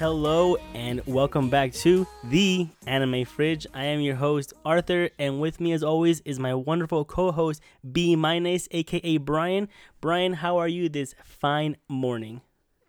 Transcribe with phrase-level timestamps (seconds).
[0.00, 3.66] Hello and welcome back to the Anime Fridge.
[3.74, 7.60] I am your host Arthur, and with me, as always, is my wonderful co-host
[7.92, 9.68] B Minus, aka Brian.
[10.00, 12.40] Brian, how are you this fine morning?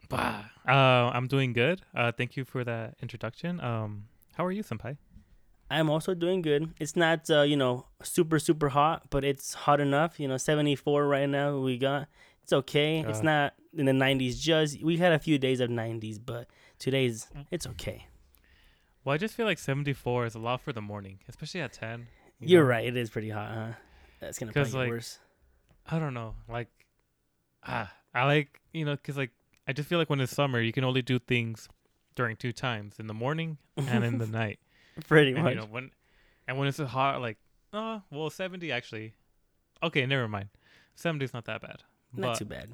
[0.09, 1.81] Uh, I'm doing good.
[1.93, 3.59] Uh, thank you for that introduction.
[3.59, 4.05] Um,
[4.35, 4.95] how are you, senpai?
[5.69, 6.73] I'm also doing good.
[6.79, 10.17] It's not, uh, you know, super super hot, but it's hot enough.
[10.17, 11.57] You know, 74 right now.
[11.57, 12.07] We got.
[12.43, 13.01] It's okay.
[13.01, 13.23] It's Uh.
[13.23, 14.39] not in the 90s.
[14.39, 16.47] Just we had a few days of 90s, but
[16.81, 18.07] today's it's okay.
[19.03, 22.07] Well, I just feel like 74 is a lot for the morning, especially at 10.
[22.39, 22.69] you You're know?
[22.69, 22.85] right.
[22.85, 23.67] It is pretty hot, huh?
[24.19, 25.19] That's gonna probably get like, worse.
[25.89, 26.35] I don't know.
[26.47, 26.67] Like,
[27.65, 29.31] ah, I like, you know, because, like,
[29.67, 31.67] I just feel like when it's summer, you can only do things
[32.15, 34.59] during two times in the morning and in the night.
[35.07, 35.53] Pretty And, much.
[35.55, 35.89] you know, when,
[36.47, 37.37] and when it's hot, like,
[37.73, 39.13] oh, well, 70 actually.
[39.81, 40.49] Okay, never mind.
[40.95, 41.81] 70 is not that bad.
[42.15, 42.69] not too bad.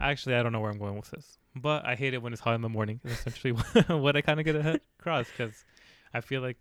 [0.00, 2.40] Actually, I don't know where I'm going with this, but I hate it when it's
[2.42, 3.00] hot in the morning.
[3.04, 3.52] That's essentially
[3.88, 4.56] what I kind of get
[5.00, 5.64] across because
[6.14, 6.58] I feel like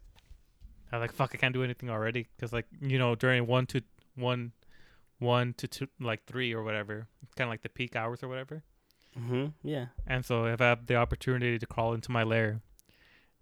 [0.92, 3.82] I'm like fuck, I can't do anything already because like you know during one to
[4.16, 4.52] one,
[5.20, 8.64] one to two like three or whatever, kind of like the peak hours or whatever.
[9.18, 9.88] hmm Yeah.
[10.08, 12.62] And so if I have the opportunity to crawl into my lair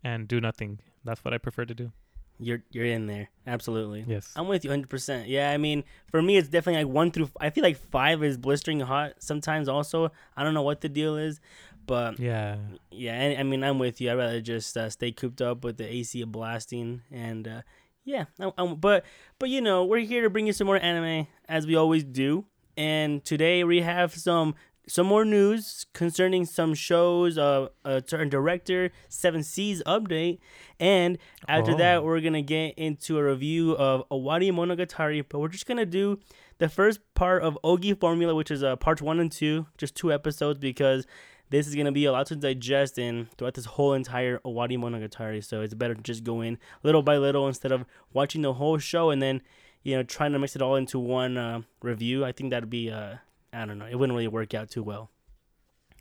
[0.04, 1.92] and do nothing, that's what I prefer to do.
[2.40, 3.30] You're you're in there.
[3.46, 4.06] Absolutely.
[4.08, 4.32] Yes.
[4.36, 5.26] I'm with you 100%.
[5.28, 7.30] Yeah, I mean, for me, it's definitely like one through.
[7.40, 9.14] I feel like five is blistering hot.
[9.20, 11.42] Sometimes also, I don't know what the deal is,
[11.86, 12.58] but Yeah.
[12.92, 14.10] yeah, and, I mean, I'm with you.
[14.12, 17.62] I'd rather just uh, stay cooped up with the AC blasting, and uh,
[18.06, 19.04] yeah, i I'm, but
[19.38, 22.46] but you know, we're here to bring you some more anime as we always do.
[22.78, 24.56] And today we have some
[24.90, 30.40] some more news concerning some shows, uh, a certain director, Seven Seas update,
[30.80, 32.04] and after that Oh.
[32.04, 35.24] we're gonna get into a review of Owari Monogatari.
[35.30, 36.20] But we're just gonna do
[36.58, 40.12] the first part of Ogi Formula, which is uh, parts one and two, just two
[40.12, 41.06] episodes because
[41.52, 45.44] this is gonna be a lot to digest in throughout this whole entire Owari Monogatari.
[45.44, 48.78] So it's better to just go in little by little instead of watching the whole
[48.80, 49.42] show and then
[49.84, 52.26] you know trying to mix it all into one uh, review.
[52.26, 53.16] I think that'd be uh,
[53.54, 55.10] I don't know, it wouldn't really work out too well.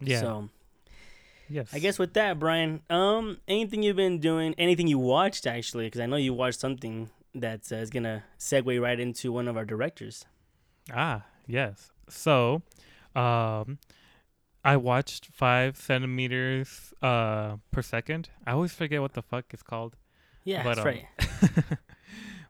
[0.01, 0.21] Yeah.
[0.21, 0.49] So
[1.49, 1.71] yes.
[1.73, 6.01] I guess with that, Brian, um, anything you've been doing, anything you watched actually, because
[6.01, 9.65] I know you watched something that uh, is gonna segue right into one of our
[9.65, 10.25] directors.
[10.93, 11.91] Ah, yes.
[12.09, 12.63] So,
[13.15, 13.79] um,
[14.65, 18.31] I watched five centimeters uh per second.
[18.47, 19.97] I always forget what the fuck it's called.
[20.45, 21.79] Yeah, But, that's um, right.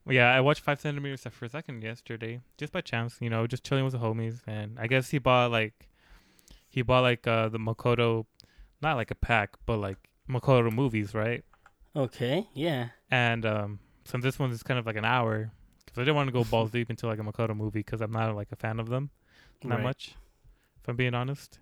[0.08, 3.19] Well, yeah, I watched five centimeters per second yesterday, just by chance.
[3.20, 5.88] You know, just chilling with the homies, and I guess he bought like,
[6.69, 8.24] he bought like uh the Makoto,
[8.80, 9.98] not like a pack, but like
[10.28, 11.44] Makoto movies, right?
[11.94, 15.50] Okay, yeah, And um, since this one is kind of like an hour,
[15.84, 18.12] because I didn't want to go balls deep into like a Makoto movie because I'm
[18.12, 19.10] not like a fan of them
[19.62, 19.82] that Right.
[19.82, 20.14] much,
[20.80, 21.58] if I'm being honest.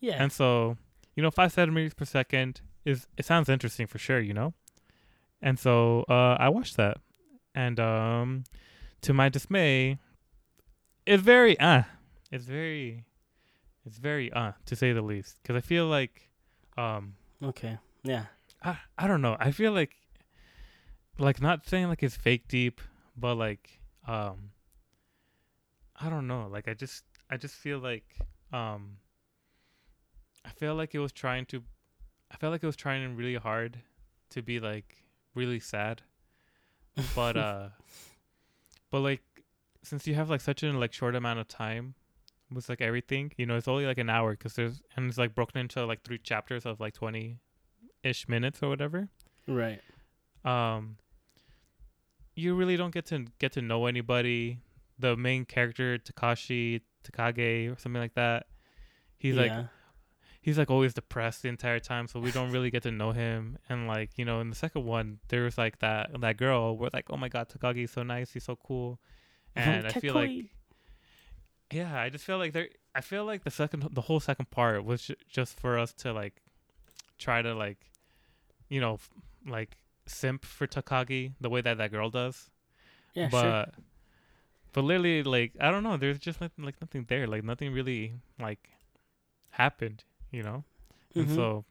[0.00, 0.20] yeah.
[0.22, 0.76] And so,
[1.14, 4.54] you know, five centimeters per second is it sounds interesting for sure, you know.
[5.42, 6.98] And so uh, I watched that,
[7.56, 8.44] and um,
[9.00, 9.98] to my dismay,
[11.06, 11.82] it's very uh,
[12.30, 13.04] it's very,
[13.84, 15.38] it's very uh, to say the least.
[15.42, 16.28] Because I feel like,
[16.76, 18.26] um, okay, yeah,
[18.62, 19.36] I I don't know.
[19.40, 19.96] I feel like,
[21.18, 22.80] like not saying like it's fake deep,
[23.16, 24.50] but like um,
[25.96, 26.48] I don't know.
[26.48, 28.04] Like I just I just feel like
[28.52, 28.98] um,
[30.44, 31.62] I feel like it was trying to,
[32.30, 33.78] I felt like it was trying really hard
[34.30, 35.02] to be like
[35.34, 36.02] really sad,
[37.14, 37.68] but uh,
[38.90, 39.22] but like
[39.82, 41.94] since you have like such an like short amount of time
[42.52, 45.34] with like everything, you know, it's only like an hour because there's and it's like
[45.34, 47.38] broken into like three chapters of like twenty
[48.02, 49.08] ish minutes or whatever.
[49.46, 49.80] right,
[50.44, 50.96] Um,
[52.34, 54.60] you really don't get to get to know anybody.
[54.98, 58.46] The main character Takashi Takage or something like that.
[59.18, 59.64] He's like yeah,
[60.46, 63.58] he's like always depressed the entire time, so we don't really get to know him.
[63.68, 66.78] And like you know, in the second one, there was like that that girl.
[66.78, 68.32] We're like, oh my god, Takagi's so nice.
[68.32, 69.00] He's so cool.
[69.56, 69.68] Mm-hmm.
[69.68, 70.30] And I feel like
[71.72, 72.68] yeah, I just feel like there.
[72.94, 76.12] I feel like the second, the whole second part was ju- just for us to
[76.12, 76.40] like
[77.18, 77.90] try to like,
[78.68, 79.10] you know, f-
[79.48, 79.76] like
[80.06, 82.50] simp for Takagi the way that that girl does.
[83.14, 83.84] yeah, but sure.
[84.72, 85.96] but literally, like I don't know.
[85.96, 87.26] There's just like, like nothing there.
[87.26, 88.70] Like nothing really like
[89.50, 90.04] happened.
[90.36, 90.64] You know.
[91.14, 91.34] And Mhm.
[91.34, 91.64] so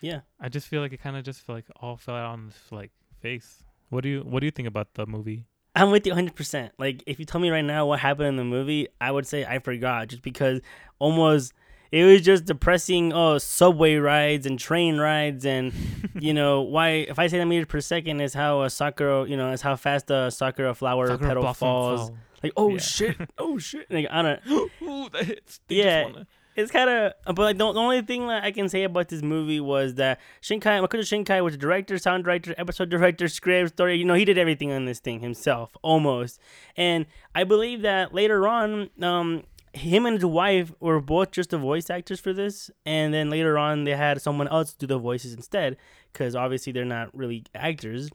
[0.00, 0.20] yeah.
[0.40, 2.92] I just feel like it kind of just like all fell out on his like
[3.20, 3.64] face.
[3.90, 5.46] What do you What do you think about the movie?
[5.76, 6.70] I'm with you 100%.
[6.78, 9.44] Like, if you tell me right now what happened in the movie, I would say
[9.44, 10.60] I forgot just because
[11.00, 11.52] almost
[11.90, 13.12] it was just depressing.
[13.12, 15.72] Oh, subway rides and train rides, and
[16.18, 19.36] you know, why, if I say that meters per second is how a sakura, you
[19.36, 22.08] know, is how fast a sakura flower Sakura petal falls.
[22.08, 22.16] fall.
[22.42, 22.78] Like, oh Yeah.
[22.78, 23.90] shit, oh shit.
[23.90, 24.40] Like, I don't
[24.82, 25.60] Ooh, that hits.
[25.66, 26.02] They Yeah.
[26.04, 29.08] Wanna, it's kind of, but like the, the only thing that I can say about
[29.08, 33.74] this movie was that Shinkai Makoto Shinkai was the director, sound director, episode director, script,
[33.74, 33.96] story.
[33.96, 36.40] You know, he did everything on this thing himself, almost.
[36.76, 41.58] And I believe that later on, um, him and his wife were both just the
[41.58, 45.34] voice actors for this, and then later on they had someone else do the voices
[45.34, 45.76] instead,
[46.12, 48.10] because obviously they're not really actors.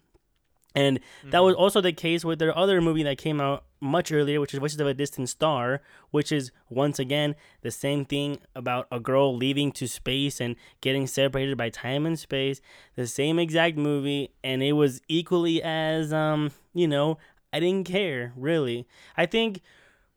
[0.75, 4.39] And that was also the case with their other movie that came out much earlier,
[4.39, 5.81] which is Voices of a Distant Star,
[6.11, 11.07] which is once again the same thing about a girl leaving to space and getting
[11.07, 12.61] separated by time and space.
[12.95, 17.17] The same exact movie, and it was equally as um, you know,
[17.51, 18.87] I didn't care really.
[19.17, 19.61] I think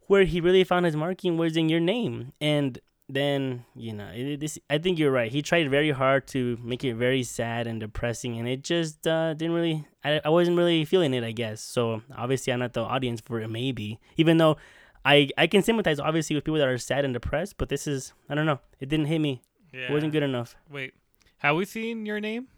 [0.06, 4.40] where he really found his marking was in your name, and then you know it,
[4.40, 5.31] this i think you're right.
[5.31, 9.34] He tried very hard to make it very sad and depressing and it just uh,
[9.34, 11.60] didn't really I, I wasn't really feeling it i guess.
[11.60, 14.00] So obviously i'm not the audience for it maybe.
[14.16, 14.56] Even though
[15.04, 18.12] i i can sympathize obviously with people that are sad and depressed but this is
[18.28, 18.60] i don't know.
[18.81, 19.43] It didn't hit me.
[19.72, 19.88] Yeah.
[19.88, 20.55] it wasn't good enough.
[20.70, 20.93] Wait,
[21.38, 22.48] have we seen your name?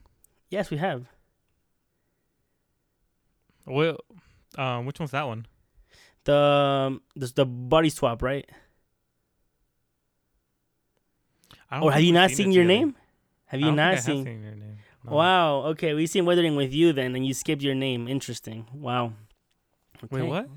[0.51, 1.07] yes we have.
[3.67, 3.97] Well,
[4.59, 5.47] um, which one's that one?
[6.25, 8.49] the um, the, the body swap right
[11.51, 12.95] I or have you not seen seen your name
[13.47, 14.79] have you don't think I have seen seen your name.
[15.05, 15.13] No.
[15.17, 19.13] wow okay we've seen weathering with you then and you skipped your name interesting wow
[20.11, 20.49] Wait, what?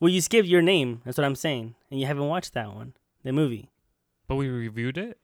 [0.00, 1.02] Well, you skipped your name.
[1.04, 3.70] That's what I'm saying, and you haven't watched that one, the movie.
[4.28, 5.18] But we reviewed it.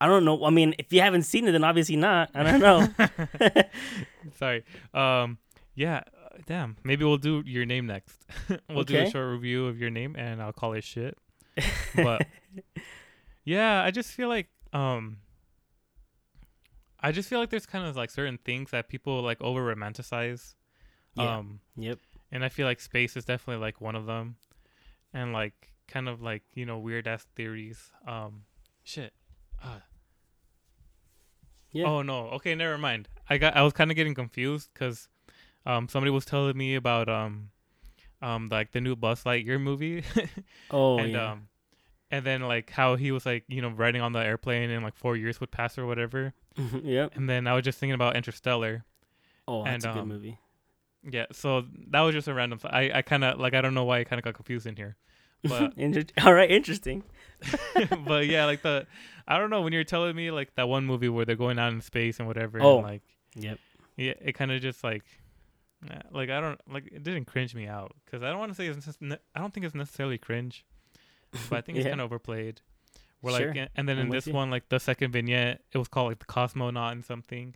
[0.00, 0.44] I don't know.
[0.44, 2.30] I mean, if you haven't seen it, then obviously not.
[2.34, 2.88] I don't know.
[4.38, 4.64] Sorry.
[4.92, 5.38] Um.
[5.74, 6.02] Yeah.
[6.14, 6.76] uh, Damn.
[6.82, 8.20] Maybe we'll do your name next.
[8.68, 11.16] we'll do a short review of your name, and I'll call it shit.
[11.94, 12.26] But
[13.44, 15.18] yeah, I just feel like um.
[17.04, 20.54] I just feel like there's kind of like certain things that people like over romanticize.
[21.14, 21.38] Yeah.
[21.38, 21.60] Um.
[21.76, 21.98] yep.
[22.30, 24.36] and I feel like space is definitely like one of them,
[25.12, 27.90] and like kind of like you know weird ass theories.
[28.06, 28.44] Um,
[28.84, 29.12] shit.
[29.62, 29.80] Uh,
[31.72, 31.86] Yeah.
[31.86, 32.28] Oh no.
[32.30, 33.08] Okay, never mind.
[33.28, 33.56] I got.
[33.56, 35.08] I was kind of getting confused because,
[35.66, 37.50] um, somebody was telling me about um,
[38.22, 40.04] um, like the new Buzz Lightyear movie,
[40.70, 41.32] Oh and yeah.
[41.32, 41.48] um,
[42.12, 44.94] and then like how he was like you know riding on the airplane and like
[44.94, 46.34] four years would pass or whatever,
[46.84, 47.12] yep.
[47.16, 48.84] and then I was just thinking about Interstellar.
[49.48, 50.38] Oh, that's and, a good um, movie.
[51.10, 52.60] Yeah, so that was just a random.
[52.60, 54.66] th- I I kind of like I don't know why I kind of got confused
[54.66, 54.96] in here,
[55.42, 57.02] but Inter- All right, interesting.
[58.06, 58.86] but yeah, like the
[59.26, 61.72] I don't know when you're telling me like that one movie where they're going out
[61.72, 62.60] in space and whatever.
[62.60, 62.76] Oh.
[62.76, 63.02] and, like
[63.34, 63.58] Yep.
[63.96, 65.04] yeah, it kind of just like
[66.12, 68.66] like I don't like it didn't cringe me out because I don't want to say
[68.66, 70.64] it's ne- I don't think it's necessarily cringe,
[71.48, 71.90] but I think it's Yeah.
[71.92, 72.60] kind of overplayed.
[73.20, 74.32] Where Sure, like and- and then I'm in this you.
[74.32, 77.54] one like the second vignette it was called like the cosmonaut and something,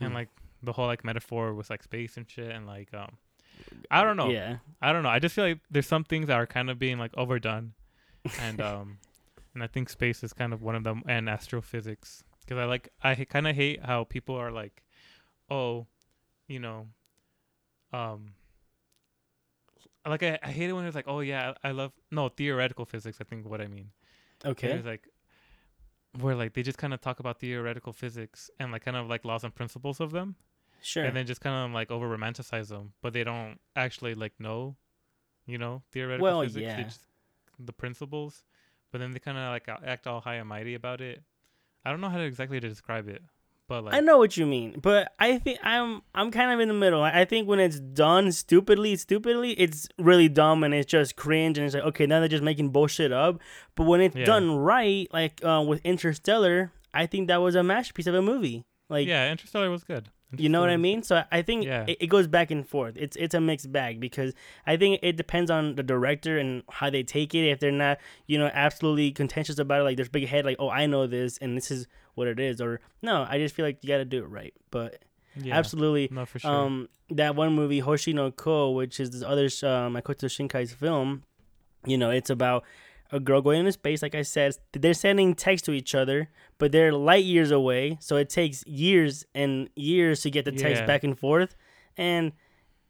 [0.00, 0.14] and Hmm.
[0.14, 0.28] like
[0.62, 3.18] the whole like metaphor was like space and shit and like um
[3.90, 4.58] I don't know Yeah.
[4.80, 5.08] I don't know.
[5.08, 7.74] I just feel like there's some things that are kind of being like overdone,
[8.40, 8.98] and um,
[9.54, 12.22] and I think space is kind of one of them, and astrophysics.
[12.40, 14.82] Because I like I kind of hate how people are like,
[15.50, 15.86] oh,
[16.48, 16.88] you know,
[17.92, 18.34] um,
[20.10, 23.18] like I, I hate it when it's like, oh yeah, I, love no theoretical physics.
[23.20, 23.90] I think what I mean.
[24.44, 24.72] And Okay.
[24.72, 25.08] It's like
[26.20, 29.24] where like they just kind of talk about theoretical physics and like kind of like
[29.24, 30.36] laws and principles of them
[30.82, 31.04] Sure.
[31.04, 34.76] and then just kind of like over romanticize them, but they don't actually like know,
[35.46, 36.82] you know, theoretical Well, physics, yeah.
[36.82, 37.00] just,
[37.58, 38.44] the principles.
[38.90, 41.22] But then they kind of like act all high and mighty about it.
[41.84, 43.22] I don't know how to exactly to describe it,
[43.72, 46.68] but like I know what you mean, but I think I'm I'm kind of in
[46.68, 47.02] the middle.
[47.02, 51.64] I think when it's done stupidly, stupidly, it's really dumb and it's just cringe and
[51.64, 53.40] it's like okay, now they're just making bullshit up.
[53.74, 54.26] But when it's Yeah.
[54.26, 58.64] done right, like uh, with Interstellar, I think that was a masterpiece of a movie.
[58.90, 60.10] Like yeah, Interstellar was good.
[60.36, 61.02] you know what I mean?
[61.02, 61.84] So I think Yeah.
[61.86, 62.94] it, it goes back and forth.
[62.96, 64.34] It's it's a mixed bag because
[64.66, 67.44] I think it depends on the director and how they take it.
[67.52, 70.68] If they're not, you know, absolutely contentious about it, like there's big head, like oh
[70.70, 73.78] I know this and this is what it is, or no, I just feel like
[73.82, 74.54] you got to do it right.
[74.70, 75.02] But
[75.36, 76.50] Yeah, absolutely, no for sure.
[76.50, 81.22] um, that one movie Hoshi no Koe, which is this other uh, Makoto Shinkai's film,
[81.86, 82.64] you know, it's about
[83.10, 84.02] a girl going into space.
[84.02, 86.28] Like I said, they're sending text to each other,
[86.58, 90.80] but they're light years away, so it takes years and years to get the text
[90.82, 90.86] Yeah.
[90.86, 91.54] back and forth.
[91.96, 92.32] And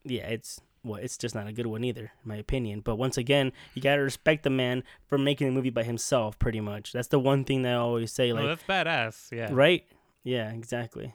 [0.04, 2.80] yeah, it's well, it's just not a good one either, in my opinion.
[2.80, 6.38] But once again, you gotta respect the man for making the movie by himself.
[6.38, 8.28] Pretty much, that's the one thing that I always say.
[8.32, 9.30] no, Like, that's badass.
[9.32, 9.84] Yeah, right?
[10.24, 11.14] Yeah, exactly.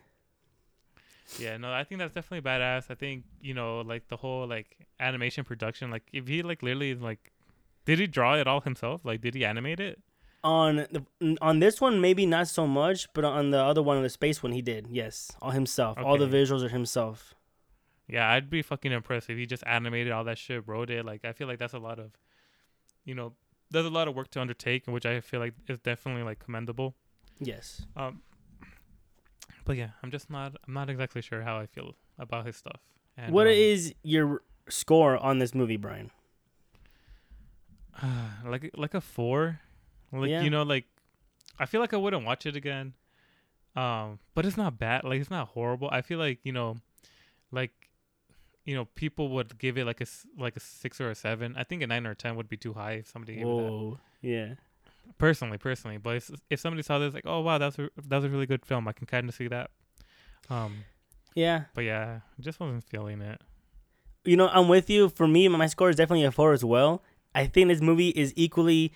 [1.39, 1.57] yeah.
[1.57, 2.85] No, I think that's definitely badass.
[2.89, 5.91] I think you know, like the whole like animation production.
[5.91, 7.31] Like if he like literally like,
[7.85, 9.01] did he draw it all himself?
[9.03, 9.99] Like, did he animate it?
[10.43, 14.09] On the on this one, maybe not so much, but on the other one, the
[14.09, 14.87] space one, he did.
[14.89, 15.97] Yes, all himself.
[16.01, 17.33] All the visuals are himself.
[18.07, 21.05] Yeah, I'd be fucking impressed if he just animated all that shit, wrote it.
[21.05, 22.11] Like, I feel like that's a lot of,
[23.03, 23.33] you know,
[23.69, 26.95] there's a lot of work to undertake, which I feel like is definitely like commendable.
[27.39, 27.85] Yes.
[27.95, 28.21] Um,
[29.65, 30.55] but yeah, I'm just not.
[30.65, 32.79] I'm not exactly sure how I feel about his stuff.
[33.17, 36.11] And, What um, is your score on this movie, Brian?
[38.45, 39.59] like like a four?
[40.11, 40.43] Like Yeah.
[40.43, 40.85] you know, like
[41.59, 42.93] I feel like I wouldn't watch it again.
[43.75, 45.03] Um, but it's not bad.
[45.03, 45.89] Like it's not horrible.
[45.91, 46.77] I feel like you know,
[47.51, 47.71] like
[48.67, 50.05] you know, people would give it like a
[50.37, 51.55] like a six or a seven.
[51.57, 53.45] I think a nine or a ten would be too high if somebody gave it
[53.45, 53.71] that.
[53.71, 53.97] Whoa.
[54.21, 54.53] Yeah.
[55.17, 58.29] Personally, personally, but if, if somebody saw this, like, oh wow, that's a that's a
[58.29, 58.87] really good film.
[58.87, 59.71] I can kind of see that.
[60.49, 60.83] Um,
[61.33, 61.63] Yeah.
[61.73, 63.39] but yeah, I just wasn't feeling it.
[64.25, 65.07] You know, I'm with you.
[65.07, 67.01] For me, my score is definitely a four as well.
[67.33, 68.91] I think this movie is equally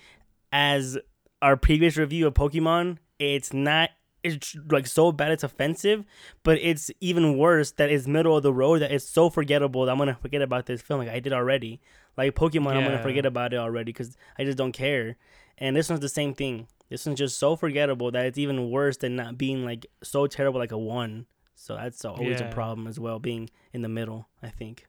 [0.52, 0.98] as
[1.40, 2.98] our previous review of Pokemon.
[3.18, 3.88] It's not
[4.22, 6.04] it's like so bad it's offensive,
[6.42, 9.92] but it's even worse that it's middle of the road that it's so forgettable that
[9.92, 11.80] I'm gonna forget about this film like I did already.
[12.16, 15.16] Like Pokemon, I'm gonna forget about it already because I just don't care.
[15.58, 16.66] And this one's the same thing.
[16.88, 20.60] This one's just so forgettable that it's even worse than not being like so terrible
[20.60, 21.26] like a one.
[21.54, 24.28] So that's always a problem as well, being in the middle.
[24.42, 24.86] I think.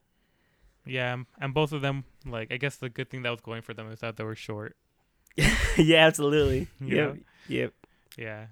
[0.85, 3.73] Yeah, and both of them, like, I guess the good thing that was going for
[3.73, 4.75] them is that they were short.
[5.77, 6.67] yeah, absolutely.
[6.81, 6.89] Yep.
[6.89, 7.17] know?
[7.47, 7.73] Yep.
[8.17, 8.45] Yeah.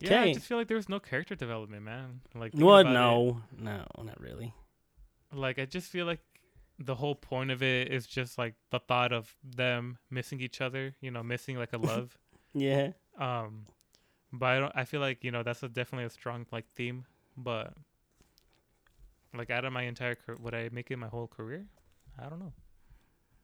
[0.00, 2.20] Yeah, I just feel like there was no character development, man.
[2.34, 2.84] Like, What?
[2.86, 4.52] No, no, not really.
[5.32, 6.20] like, I just feel like
[6.78, 10.94] the whole point of it is just like the thought of them missing each other.
[11.00, 12.18] You know, missing like a love.
[12.52, 12.90] Yeah.
[13.18, 13.66] um,
[14.32, 14.72] but I don't.
[14.74, 17.04] I feel like you know that's a, definitely a strong like theme.
[17.36, 17.72] But
[19.36, 21.66] like out of my entire career, would I make it my whole career?
[22.20, 22.52] I don't know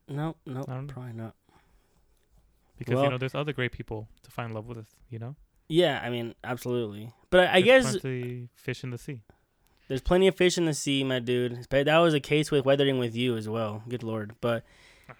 [0.09, 0.93] No, no, I don't know.
[0.93, 1.35] probably not.
[2.79, 4.87] because Well- you know there's other great people to find love with.
[5.11, 5.37] You know,
[5.71, 7.13] Yeah, I mean, absolutely.
[7.31, 7.97] But I, I guess
[8.55, 9.21] fish in the sea.
[9.89, 11.67] there's plenty of fish in the sea, my dude.
[11.71, 13.83] But that was a case with weathering with you as well.
[13.89, 14.35] Good lord.
[14.41, 14.65] But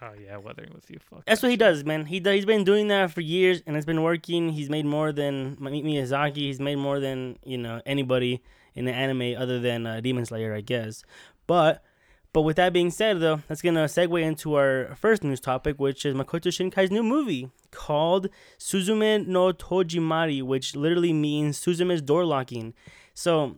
[0.01, 0.97] Oh yeah, weathering with you.
[1.09, 1.25] Fuck.
[1.25, 2.05] that's that what he does, man.
[2.05, 4.49] He he's been doing that for years, and it's been working.
[4.49, 6.35] He's made more than Mi- Miyazaki.
[6.37, 8.41] He's made more than you know anybody
[8.75, 11.03] in the anime other than uh, Demon Slayer, I guess.
[11.47, 11.83] But
[12.33, 16.05] but with that being said, though, that's gonna segue into our first news topic, which
[16.05, 22.73] is Makoto Shinkai's new movie called Suzume no Tojimari, which literally means Suzume's door locking.
[23.13, 23.57] So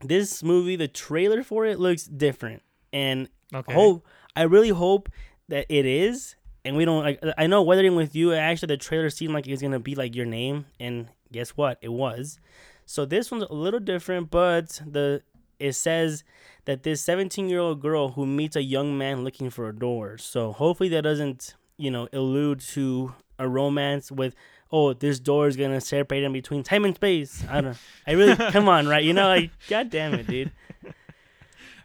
[0.00, 3.72] this movie, the trailer for it looks different, and Okay.
[3.72, 4.06] hope
[4.36, 5.08] I really hope
[5.48, 6.36] that it is.
[6.66, 8.32] And we don't like I know weathering with you.
[8.32, 11.78] Actually, the trailer seemed like it was gonna be like your name, and guess what?
[11.82, 12.38] It was.
[12.86, 15.22] So this one's a little different, but the
[15.64, 16.24] it says
[16.66, 20.18] that this 17 year old girl who meets a young man looking for a door.
[20.18, 24.36] So hopefully that doesn't you know allude to a romance with
[24.70, 27.44] oh this door is gonna separate them between time and space.
[27.48, 27.76] I don't.
[28.06, 29.02] I really come on right.
[29.02, 30.52] You know like god damn it, dude.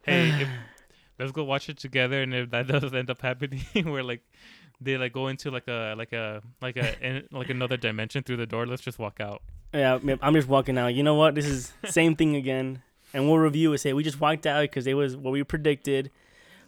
[0.03, 0.49] hey, if,
[1.19, 4.21] let's go watch it together, and if that does end up happening, where like
[4.81, 8.37] they like go into like a like a like a in, like another dimension through
[8.37, 9.41] the door, let's just walk out.
[9.73, 10.95] Yeah, I'm just walking out.
[10.95, 11.35] You know what?
[11.35, 12.81] This is same thing again,
[13.13, 13.79] and we'll review it.
[13.79, 16.11] Say we just walked out because it was what we predicted,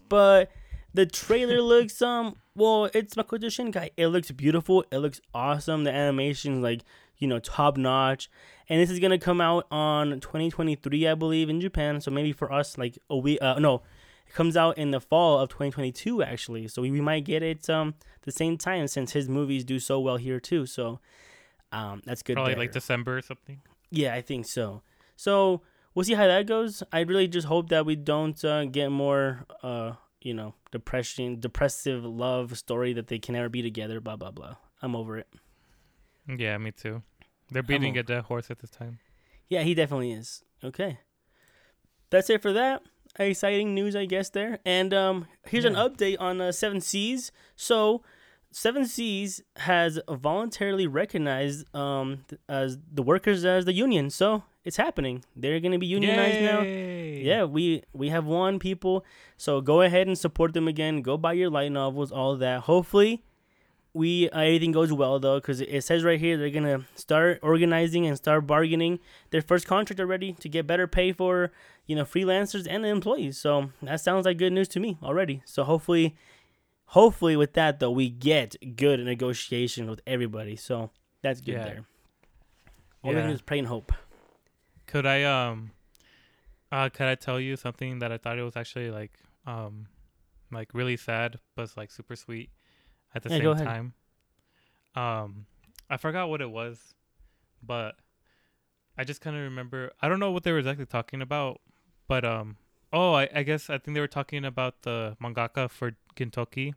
[0.09, 0.51] but
[0.93, 3.91] the trailer looks um well, it's Makoto Shinkai.
[3.95, 4.83] It looks beautiful.
[4.91, 5.83] It looks awesome.
[5.83, 6.81] The animation like
[7.17, 8.29] you know top notch,
[8.69, 12.01] and this is gonna come out on 2023, I believe, in Japan.
[12.01, 13.39] So maybe for us, like a week.
[13.41, 13.83] Uh, no,
[14.27, 16.67] it comes out in the fall of 2022 actually.
[16.67, 19.99] So we, we might get it um the same time since his movies do so
[19.99, 20.65] well here too.
[20.65, 20.99] So.
[21.73, 22.33] Um, that's good.
[22.33, 23.61] Probably like December or something.
[23.91, 24.81] Yeah, I think so.
[25.15, 25.61] So
[25.93, 26.83] we'll see how that goes.
[26.91, 32.03] I really just hope that we don't uh, get more, uh, you know, depression, depressive
[32.05, 33.99] love story that they can never be together.
[33.99, 34.55] Blah blah blah.
[34.81, 35.27] I'm over it.
[36.27, 37.03] Yeah, me too.
[37.49, 38.99] They're beating a dead horse at this time.
[39.49, 40.43] Yeah, he definitely is.
[40.63, 40.99] Okay,
[42.09, 42.81] that's it for that.
[43.19, 44.59] Exciting news, I guess there.
[44.65, 47.31] And um, here's an update on uh, Seven Seas.
[47.55, 48.03] So.
[48.51, 54.77] Seven Seas has voluntarily recognized um th- as the workers as the union, so it's
[54.77, 55.23] happening.
[55.35, 56.61] They're gonna be unionized now.
[56.61, 59.05] Yeah we we have won people.
[59.37, 61.01] So go ahead and support them again.
[61.01, 62.61] Go buy your light novels all that.
[62.61, 63.23] Hopefully
[63.93, 68.05] we uh, everything goes well though because it says right here they're gonna start organizing
[68.05, 68.99] and start bargaining
[69.31, 71.51] their first contract already to get better pay for
[71.87, 73.37] you know freelancers and the employees.
[73.37, 75.41] So that sounds like good news to me already.
[75.45, 76.15] So hopefully
[76.91, 80.55] hopefully with that though we get good negotiations with everybody.
[80.55, 81.63] So that's good Yeah.
[81.63, 81.85] there.
[83.03, 83.91] All we can do is pray and hope.
[84.87, 85.71] Could I um
[86.71, 89.17] uh could I tell you something that I thought it was actually like
[89.47, 89.87] um
[90.51, 92.49] like really sad but like super sweet
[93.15, 93.93] at the Yeah, same time.
[94.95, 95.45] Um
[95.89, 96.93] I forgot what it was,
[97.63, 97.95] but
[98.97, 101.61] I just kind of remember I don't know what they were exactly talking about,
[102.07, 102.57] but um
[102.91, 106.73] oh I, I guess I think they were talking about the mangaka for Gintoki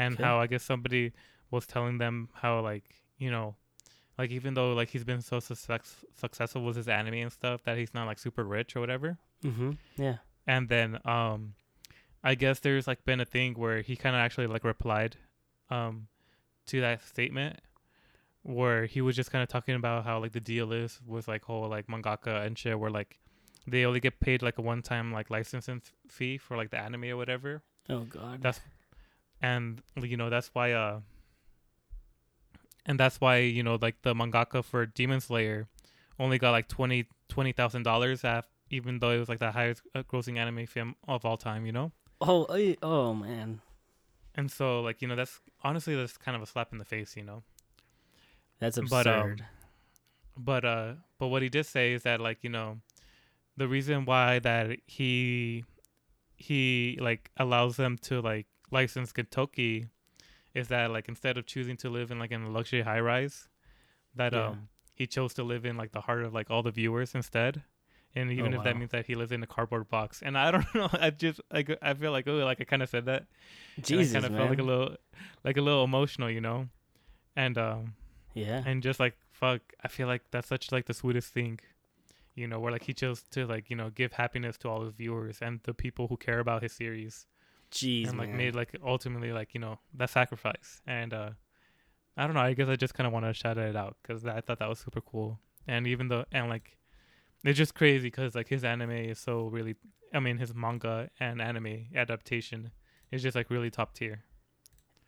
[0.00, 0.22] and Okay.
[0.26, 1.04] how I guess somebody
[1.50, 2.84] was telling them how like
[3.18, 3.54] you know,
[4.18, 7.76] like even though like he's been so success- successful with his anime and stuff that
[7.80, 9.16] he's not like super rich or whatever.
[9.42, 9.70] Mm-hmm.
[10.06, 10.18] Yeah.
[10.46, 11.54] And then um,
[12.22, 15.16] I guess there's like been a thing where he kind of actually like replied,
[15.70, 16.08] um,
[16.66, 17.58] to that statement.
[18.42, 21.42] Where he was just kind of talking about how like the deal is with like
[21.42, 23.18] whole like mangaka and shit, where like
[23.66, 27.04] they only get paid like a one time like licensing fee for like the anime
[27.10, 28.40] or whatever Oh God.
[28.42, 28.60] That's-
[29.42, 31.00] and you know that's why uh
[32.84, 35.68] and that's why you know like the mangaka for demon slayer
[36.18, 39.82] only got like 20 20 thousand dollars af even though it was like the highest
[39.94, 42.44] uh, grossing anime film of all time you know oh.
[42.46, 43.60] eh, Oh man.
[44.34, 47.16] and so like you know that's honestly that's kind of a slap in the face
[47.16, 47.42] you know
[48.58, 49.44] That's But, um, absurd.
[50.36, 52.78] but uh but what he did say is that like you know
[53.56, 55.64] the reason why that he
[56.36, 59.88] he like allows them to like license Gintoki
[60.54, 63.48] is that like instead of choosing to live in like in a luxury high rise
[64.14, 64.46] that Yeah.
[64.48, 67.62] um he chose to live in like the heart of like all the viewers instead.
[68.14, 70.22] And even Oh, if that means that he lives in a cardboard box.
[70.22, 72.88] And i don't know i just like i feel like oh like i kind of
[72.88, 73.26] said that.
[73.82, 74.96] Jesus, and i kind of felt like a little
[75.44, 76.68] like a little emotional you know?
[77.36, 77.94] And um
[78.34, 78.62] yeah.
[78.66, 81.60] and just like fuck i feel like that's such like the sweetest thing
[82.34, 84.92] you know where like he chose to like you know give happiness to all his
[84.94, 87.26] viewers and the people who care about his series
[87.70, 88.38] Jeez, and like man.
[88.38, 91.30] made like ultimately like you know that sacrifice and uh
[92.16, 94.24] i don't know i guess i just kind of want to shout it out because
[94.24, 96.76] i thought that was super cool and even though and like
[97.44, 99.74] it's just crazy because like his anime is so really
[100.14, 102.70] i mean his manga and anime adaptation
[103.10, 104.22] is just like really top tier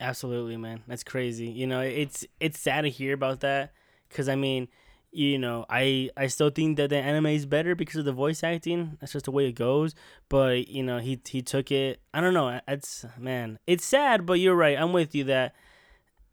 [0.01, 0.83] Absolutely, man.
[0.87, 1.49] That's crazy.
[1.49, 3.73] You know, it's it's sad to hear about that
[4.09, 4.69] because I mean,
[5.11, 8.43] you know, I I still think that the anime is better because of the voice
[8.45, 8.97] acting.
[9.01, 9.95] That's just the way it goes.
[10.29, 12.01] But you know, he he took it.
[12.13, 12.61] I don't know.
[12.69, 14.27] It's man, it's sad.
[14.27, 14.79] But you're right.
[14.79, 15.55] I'm with you that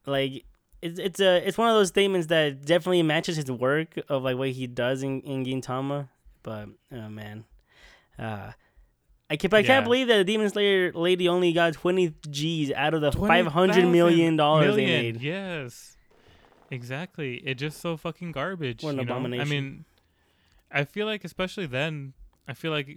[0.06, 0.44] like.
[0.82, 4.38] It's, it's a it's one of those statements that definitely matches his work of like
[4.38, 6.10] what he does in, in Gintama,
[6.44, 7.46] but oh man,
[8.20, 8.52] uh,
[9.28, 9.66] I can't I Yeah.
[9.68, 13.28] can't believe that the Demon Slayer lady only got twenty G's out of the 20,000
[13.46, 15.22] five hundred million dollars they made.
[15.22, 15.95] Yes,
[16.76, 17.36] exactly.
[17.38, 18.84] It's just so fucking garbage.
[18.84, 19.16] What an you know?
[19.42, 19.86] I mean,
[20.72, 22.14] I feel like especially then,
[22.48, 22.90] I feel like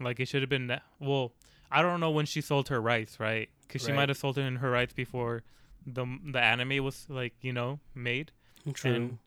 [0.00, 0.82] like it should have been that.
[1.00, 1.32] Well,
[1.70, 3.48] I don't know when she sold her rights, right?
[3.62, 5.42] Because she might have sold it in her rights before
[5.86, 8.32] the the anime was like you know made.
[8.74, 8.94] True.
[8.94, 9.18] And-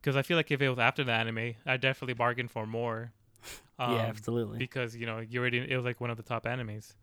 [0.00, 3.12] Because I feel like if it was after the anime, I definitely bargained for more.
[3.78, 4.58] yeah, Um, absolutely.
[4.58, 6.94] because you know you already it was like one of the top animes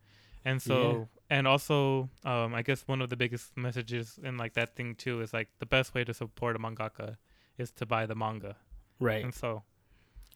[0.46, 4.76] and so and also um i guess one of the biggest messages in like that
[4.76, 7.18] thing too is like the best way to support a mangaka
[7.58, 8.56] is to buy the manga
[9.00, 9.24] right.
[9.24, 9.64] and so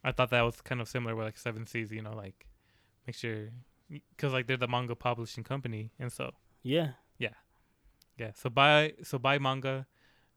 [0.04, 2.46] i thought that was kind of similar with like seven seas you know like
[3.08, 3.50] make sure
[3.90, 6.32] because like they're the manga publishing company and so
[6.64, 7.36] yeah Yeah.
[8.18, 9.86] yeah so buy so buy manga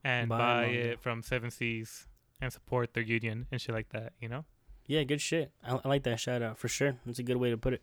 [0.04, 0.90] and Buy buy, manga.
[0.92, 2.06] it from seven seas
[2.40, 4.44] and support their union and shit like that you know
[4.86, 5.52] Yeah, good shit.
[5.62, 6.96] I, I like that shout out for sure.
[7.04, 7.82] That's a good way to put it.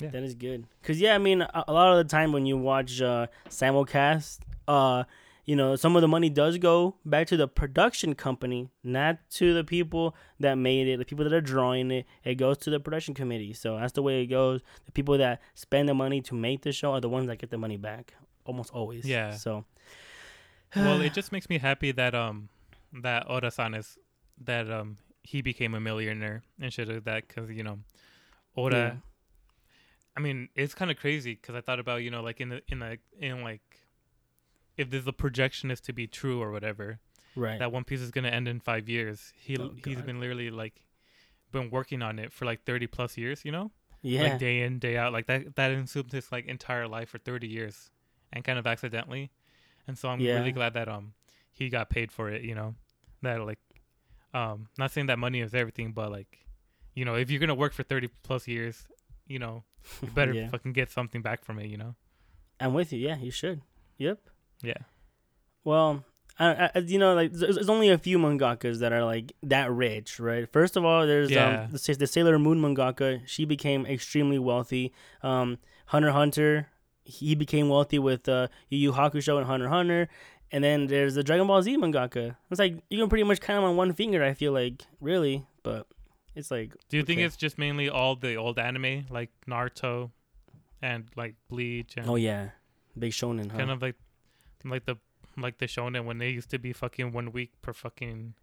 [0.00, 0.10] Yeah.
[0.10, 0.66] That is good.
[0.82, 4.38] Cause yeah, I mean, a, a lot of the time when you watch uh, simulcast,
[4.68, 5.04] uh,
[5.44, 9.54] you know, some of the money does go back to the production company, not to
[9.54, 12.06] the people that made it, the people that are drawing it.
[12.22, 13.54] It goes to the production committee.
[13.54, 14.60] So that's the way it goes.
[14.84, 17.48] The people that spend the money to make the show are the ones that get
[17.48, 18.12] the money back,
[18.44, 19.06] almost always.
[19.06, 19.30] Yeah.
[19.32, 19.64] So.
[20.76, 22.50] well, it just makes me happy that um
[23.02, 23.96] that Oda-san is
[24.44, 27.78] that um he became a millionaire and shit like that because you know
[28.56, 29.02] Oda.
[30.18, 32.60] I mean, it's kind of crazy because I thought about you know like in the
[32.66, 33.62] in like in like
[34.76, 36.98] if there's a projection is to be true or whatever
[37.36, 37.60] right.
[37.60, 39.32] that One Piece is gonna end in five years.
[39.38, 40.82] He Oh, he's been literally like
[41.52, 43.44] been working on it for like thirty plus years.
[43.44, 43.70] You know,
[44.02, 44.22] yeah.
[44.22, 45.12] like day in day out.
[45.12, 47.92] Like that that consumed his like entire life for thirty years,
[48.32, 49.30] and kind of accidentally.
[49.86, 50.34] And so I'm Yeah.
[50.34, 51.14] really glad that um
[51.52, 52.42] he got paid for it.
[52.42, 52.74] You know,
[53.22, 53.60] that like
[54.34, 56.40] um not saying that money is everything, but like
[56.94, 58.88] you know if you're gonna work for thirty plus years,
[59.28, 59.62] you know
[60.02, 60.48] you better Yeah.
[60.48, 61.66] fucking get something back from it.
[61.66, 61.94] You know.
[62.60, 62.98] I'm with you.
[62.98, 63.60] Yeah, you should.
[63.98, 64.18] Yep.
[64.62, 64.78] Yeah.
[65.64, 66.04] Well,
[66.38, 69.70] I, I, you know, like there's, there's only a few mangakas that are like that
[69.70, 70.50] rich, right?
[70.50, 71.64] First of all, there's Yeah.
[71.64, 73.20] um the, the Sailor Moon mangaka.
[73.26, 74.92] She became extremely wealthy.
[75.22, 76.68] Um, Hunter Hunter,
[77.04, 80.08] he became wealthy with uh, Yu Yu Hakusho and Hunter Hunter.
[80.50, 82.36] And then there's the Dragon Ball Z mangaka.
[82.50, 84.22] It's like you can pretty much count them on one finger.
[84.24, 85.86] I feel like really, but
[86.38, 90.12] it's like Do you think it's just mainly all the old anime like Naruto
[90.80, 92.50] and like Bleach and oh yeah,
[92.96, 93.58] big shonen, huh?
[93.58, 93.96] kind of like
[94.64, 94.96] like the
[95.36, 98.34] like the shonen when they used to be fucking one week per fucking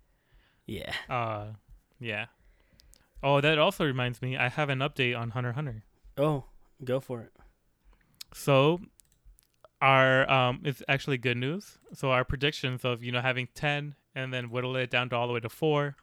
[0.66, 0.92] yeah.
[1.10, 1.46] uh
[2.00, 2.26] yeah.
[3.24, 5.84] Oh, that also reminds me, I have an update on Hunter Hunter.
[6.18, 6.44] Oh,
[6.84, 7.32] go for it.
[8.34, 8.82] So
[9.82, 11.78] our um, it's actually good news.
[11.94, 15.28] So our predictions of you know having ten and then whittle it down to all
[15.28, 15.96] the way to four.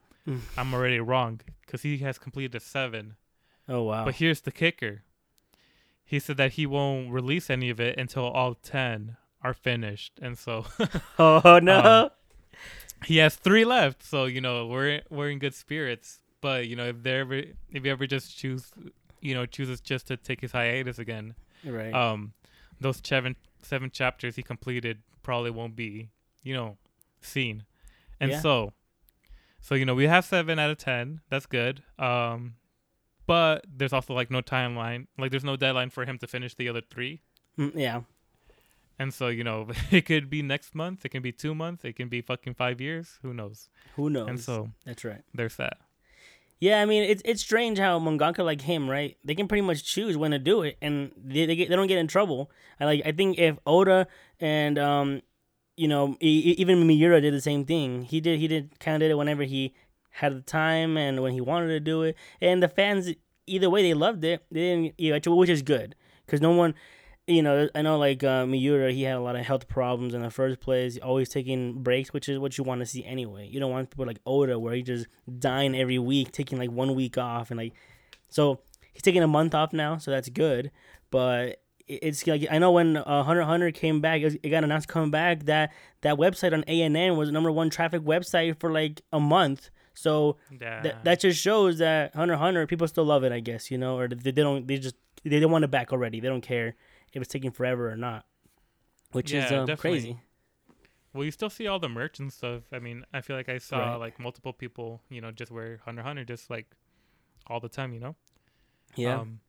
[0.57, 3.17] I'm already wrong because he has completed seven.
[3.69, 4.05] Oh wow.
[4.05, 5.03] But here's the kicker.
[6.05, 10.39] He said that he won't release any of it until all ten are finished, and
[10.39, 10.67] so
[11.19, 11.81] oh no.
[11.81, 12.11] Um,
[13.05, 14.03] he has three left.
[14.05, 16.21] So you know we're we're in good spirits.
[16.41, 17.35] But you know if they ever
[17.71, 18.73] if he ever just choose
[19.21, 21.95] you know chooses just to take his hiatus again, right.
[21.95, 22.33] um,
[22.81, 26.11] those seven seven chapters he completed probably won't be
[26.43, 26.77] you know
[27.21, 27.65] seen,
[28.21, 28.41] and Yeah.
[28.41, 28.73] so
[29.63, 31.23] so you know we have seven out of ten.
[31.31, 31.83] That's good.
[31.99, 32.57] Um,
[33.27, 35.07] but there's also like no timeline.
[35.17, 37.23] Like there's no deadline for him to finish the other three.
[37.59, 38.01] Mm, yeah.
[38.99, 41.95] And so, you know, it could be next month, it can be two months, it
[41.97, 43.69] can be fucking five years, who knows?
[43.97, 44.29] Who knows?
[44.29, 45.23] And so That's right.
[45.33, 45.79] there's that.
[46.61, 49.17] Yeah, I mean it's it's strange how mangaka like him, right?
[49.25, 51.89] They can pretty much choose when to do it, and they they, get, they don't
[51.89, 52.53] get in trouble.
[52.79, 54.07] I like I think if Oda
[54.39, 55.23] and um,
[55.77, 58.03] you know, even Miura did the same thing.
[58.03, 59.75] He did he did kind of did it whenever he
[60.11, 63.13] had the time and when he wanted to do it, and the fans
[63.47, 64.45] either way they loved it.
[64.51, 65.95] They didn't, you know, which is good
[66.27, 66.75] because no one.
[67.29, 70.23] You know, I know like uh, Miura, he had a lot of health problems in
[70.23, 70.99] the first place.
[70.99, 73.49] Always taking breaks, which is what you want to see anyway.
[73.49, 75.07] You don't want people like Oda, where he just
[75.39, 77.75] dying every week, taking like one week off, and like,
[78.29, 78.61] so
[78.93, 80.73] he's taking a month off now, so that's good.
[81.13, 85.11] But it's like I know when uh, Hunter Hunter came back, it, got announced coming
[85.11, 89.21] back that that website on ANN was the number one traffic website for like a
[89.21, 89.71] month.
[89.95, 90.83] So Yeah.
[90.83, 93.99] that that just shows that Hunter Hunter people still love it, I guess, you know,
[93.99, 96.21] or they, they don't they just they don't want it back already.
[96.21, 96.75] They don't care
[97.13, 98.25] if it's taking forever or not,
[99.13, 100.19] which is um, crazy.
[101.13, 102.63] well, you still see all the merch and stuff.
[102.73, 103.97] I mean, I feel like I saw Right.
[104.01, 106.67] like multiple people, you know, just wear Hunter Hunter just like
[107.47, 108.17] all the time, you know?
[108.97, 109.41] Yeah, Um,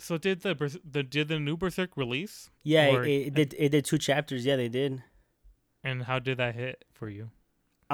[0.00, 2.50] so did the, the did the new Berserk release?
[2.62, 4.44] yeah, or- it, it did it did two chapters.
[4.44, 5.02] Yeah, they did.
[5.82, 7.30] And how did that hit for you?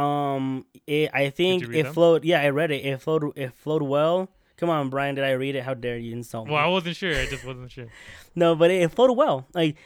[0.00, 1.92] Um, it, I think it them?
[1.94, 2.24] flowed.
[2.24, 2.84] Yeah, I read it.
[2.84, 3.32] It flowed.
[3.36, 4.28] It flowed well.
[4.56, 5.14] Come on, Brian.
[5.14, 5.62] Did I read it?
[5.62, 6.54] How dare you insult me?
[6.54, 7.14] Well, I wasn't sure.
[7.14, 7.86] I just wasn't sure.
[8.34, 9.46] No, but it, it flowed well.
[9.54, 9.76] Like,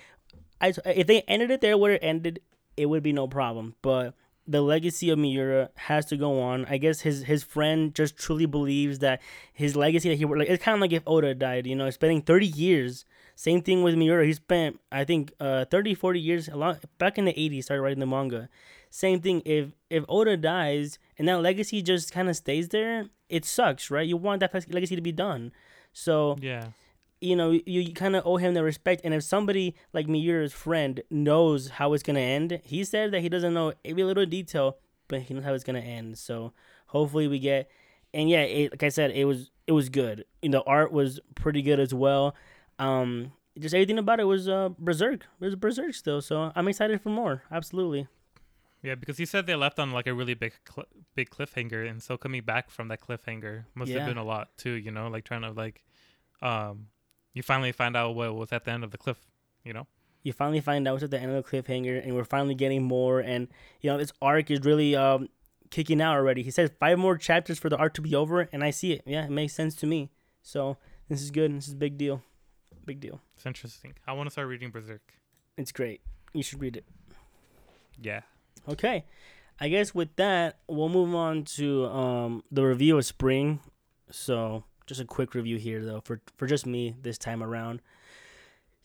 [0.61, 2.40] I if they ended it there where it ended,
[2.76, 3.76] it would be no problem.
[3.83, 4.14] But
[4.46, 6.64] the legacy of Miura has to go on.
[6.66, 9.20] I guess his his friend just truly believes that
[9.53, 11.66] his legacy that he worked like it's kind of like if Oda died.
[11.66, 13.05] You know, spending thirty years.
[13.37, 14.26] Same thing with Miura.
[14.26, 17.66] He spent I think uh 30, 40 years a lot back in the eighties.
[17.66, 18.48] Started writing the manga.
[18.90, 19.40] Same thing.
[19.44, 24.07] If if Oda dies and that legacy just kind of stays there, it sucks, right?
[24.07, 25.53] You want that legacy to be done.
[25.92, 26.68] So Yeah.
[27.20, 29.02] You know, you, you kind of owe him the respect.
[29.04, 33.28] And if somebody like Miura's friend knows how it's gonna end, he said that he
[33.28, 34.78] doesn't know every little detail,
[35.09, 36.18] but he knows how it's gonna end.
[36.18, 36.52] So
[36.87, 37.70] hopefully we get.
[38.14, 40.24] And yeah, it, like I said, it was it was good.
[40.42, 42.35] You know, art was pretty good as well.
[42.78, 45.26] Um, just everything about it was uh berserk.
[45.40, 46.20] It was berserk still.
[46.22, 47.42] So I'm excited for more.
[47.52, 48.09] Absolutely.
[48.83, 52.02] Yeah, because he said they left on like a really big, cl- big cliffhanger, and
[52.02, 53.98] so coming back from that cliffhanger must Yeah.
[53.98, 54.70] have been a lot too.
[54.70, 55.85] You know, like trying to like,
[56.40, 56.87] um,
[57.34, 59.18] you finally find out what was at the end of the cliff.
[59.64, 59.86] You know.
[60.22, 62.82] you finally find out what's at the end of the cliffhanger and we're finally getting
[62.82, 63.46] more and
[63.82, 65.28] you know this arc is really um
[65.70, 68.64] kicking out already he says five more chapters for the arc to be over and
[68.64, 70.10] i see it yeah it makes sense to me
[70.42, 70.76] so
[71.08, 72.22] this is good this is a big deal
[72.86, 73.92] big deal It's interesting.
[74.06, 75.12] I want to start reading Berserk.
[75.58, 76.00] it's great
[76.32, 76.84] you should read it
[78.02, 78.22] Yeah.
[78.66, 79.04] okay
[79.60, 83.60] i guess with that we'll move on to um the review of spring
[84.10, 87.81] so just a quick review here though for for just me this time around.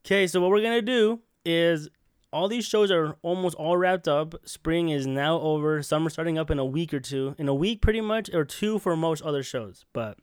[0.06, 1.90] Okay so what we're gonna do is
[2.32, 4.36] all these shows are almost all wrapped up.
[4.48, 5.82] Spring is now over.
[5.82, 8.80] Summer starting up in a week or two in a week pretty much or two
[8.80, 9.86] for most other shows.
[9.94, 10.18] But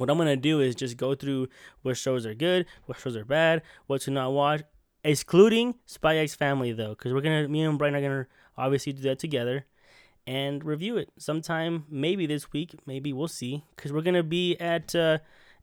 [0.00, 1.46] what i'm gonna do is just go through
[1.82, 4.62] what shows are good what shows are bad what to not watch
[5.04, 9.02] excluding spy x family though because we're gonna me and brian are gonna obviously do
[9.02, 9.66] that together
[10.26, 14.94] and review it sometime maybe this week maybe we'll see because we're gonna be at
[14.94, 15.18] uh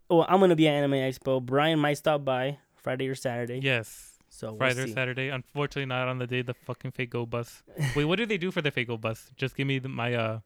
[0.09, 4.13] oh i'm gonna be at anime expo brian might stop by friday or saturday Yes.
[4.29, 4.93] so we'll Friday or see.
[4.93, 5.29] Saturday.
[5.29, 7.63] Unfortunately, not on the day the fucking Fago bus.
[7.95, 9.29] Wait, what do they do for the Fago bus?
[9.37, 10.39] Just give me the, my uh,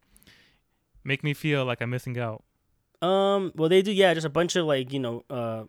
[1.04, 2.44] make me feel like I'm missing out.
[3.02, 5.64] Um, well, they do, yeah, just a bunch of like you know, uh,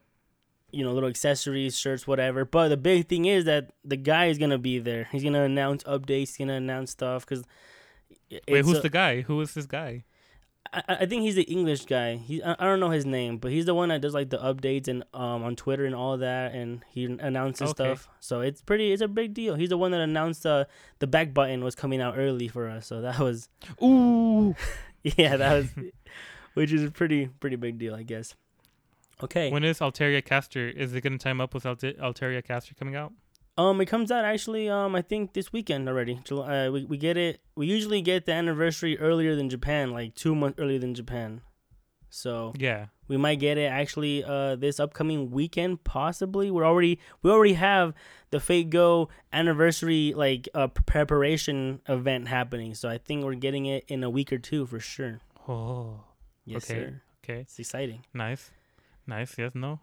[0.71, 2.45] you know, little accessories, shirts, whatever.
[2.45, 5.09] But the big thing is that the guy is gonna be there.
[5.11, 6.29] He's gonna announce updates.
[6.37, 7.45] He's gonna announce stuff because.
[8.49, 9.21] Wait, who's the guy?
[9.23, 10.05] Who is this guy?
[10.73, 12.17] I, I think he's the English guy.
[12.17, 14.39] He I, I don't know his name, but he's the one that does like the
[14.39, 17.85] updates and um on Twitter and all that, and he announces Okay.
[17.95, 18.09] stuff.
[18.21, 18.93] So it's pretty.
[18.93, 19.55] It's a big deal.
[19.57, 20.65] He's the one that announced uh,
[21.01, 22.87] the back button was coming out early for us.
[22.87, 23.49] So that was
[23.83, 24.55] Ooh.
[25.03, 25.69] yeah, that was,
[26.55, 28.35] which is a pretty pretty big deal, I guess.
[29.23, 29.51] Okay.
[29.51, 30.69] When is Altria Caster?
[30.69, 33.13] Is it gonna time up with Alter- Altria Caster coming out?
[33.59, 34.69] Um, it comes out actually.
[34.69, 36.21] Um, I think this weekend already.
[36.25, 36.67] July.
[36.67, 37.41] Uh, we we get it.
[37.55, 41.43] We usually get the anniversary earlier than Japan, like two months earlier than Japan.
[42.09, 42.87] So Yeah.
[43.09, 47.95] we might get it actually uh this upcoming weekend possibly we're already we already have
[48.31, 53.85] the fate go anniversary like uh preparation event happening so i think we're getting it
[53.89, 56.05] in a week or two for sure Oh.
[56.45, 56.75] yes Okay.
[56.81, 57.41] sir Okay.
[57.41, 58.51] it's exciting Nice.
[59.07, 59.35] Nice.
[59.39, 59.55] Yes.
[59.55, 59.81] No.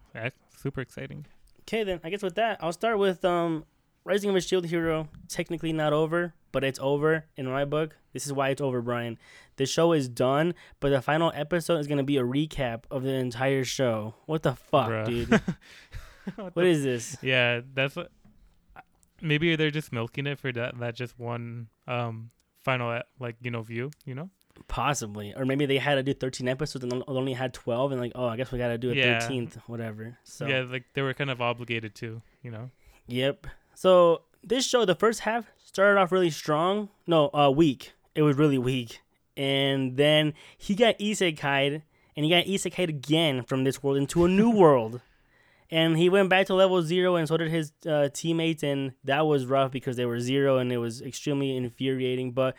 [0.55, 1.25] Super exciting.
[1.69, 3.63] Okay then i guess with that i'll start with um
[4.03, 8.25] rising of a shield hero technically not over but it's over in my book this
[8.25, 9.17] is why it's over brian
[9.57, 13.03] the show is done but the final episode is going to be a recap of
[13.03, 15.05] the entire show what the fuck Bruh.
[15.05, 15.29] dude
[16.35, 17.61] What what the- is this Yeah.
[17.73, 18.11] That's what.
[19.21, 20.79] Maybe they're just milking it for that.
[20.79, 22.29] That just one um
[22.61, 23.89] final like you know view.
[24.05, 24.29] You know.
[24.67, 27.99] Possibly, or maybe they had to do thirteen episodes and on- only had twelve, and
[28.01, 29.19] like, oh, I guess we got to do a Yeah.
[29.19, 30.17] thirteenth, whatever.
[30.23, 30.61] So, Yeah.
[30.61, 32.21] Like they were kind of obligated to.
[32.43, 32.69] You know.
[33.07, 33.47] yep.
[33.75, 36.89] So this show, the first half started off really strong.
[37.07, 37.93] No, uh, weak.
[38.15, 39.01] It was really weak,
[39.37, 41.81] and then he got isekai'd,
[42.15, 45.01] and he got isekai'd again from this world into a new world.
[45.71, 49.27] And he went back to level zero, and so did his uh, teammates, and that
[49.27, 52.31] was rough because they were zero, and it was extremely infuriating.
[52.31, 52.55] But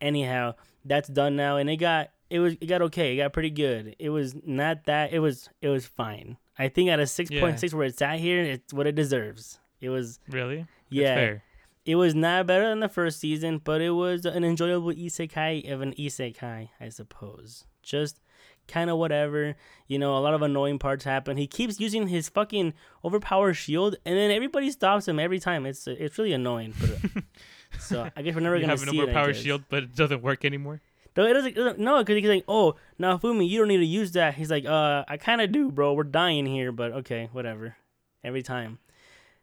[0.00, 0.54] anyhow,
[0.86, 3.96] that's done now, and it got it was it got okay, it got pretty good.
[3.98, 6.36] It was not that it was it was fine.
[6.58, 9.58] I think at a six point six where it's at here, it's what it deserves.
[9.80, 10.66] It was Really.
[10.88, 11.38] Yeah,
[11.84, 15.80] it was not better than the first season, but it was an enjoyable isekai of
[15.80, 17.64] an isekai, I suppose.
[17.82, 18.20] Just
[18.66, 19.54] kind of whatever.
[19.86, 21.36] You know, a lot of annoying parts happen.
[21.36, 25.66] He keeps using his fucking overpowered shield, and then everybody stops him every time.
[25.66, 26.74] It's it's really annoying.
[26.80, 27.22] But,
[27.80, 29.00] so I guess we're never you gonna have an see it.
[29.00, 29.42] I overpowered guess.
[29.42, 30.80] shield, but it doesn't work anymore.
[31.16, 31.50] No, it doesn't.
[31.52, 34.50] it doesn't no, because he's like, "Oh, Naofumi, you don't need to use that." He's
[34.50, 35.94] like, "Uh, I kind of do, bro.
[35.94, 37.76] We're dying here, but okay, whatever."
[38.22, 38.78] Every time.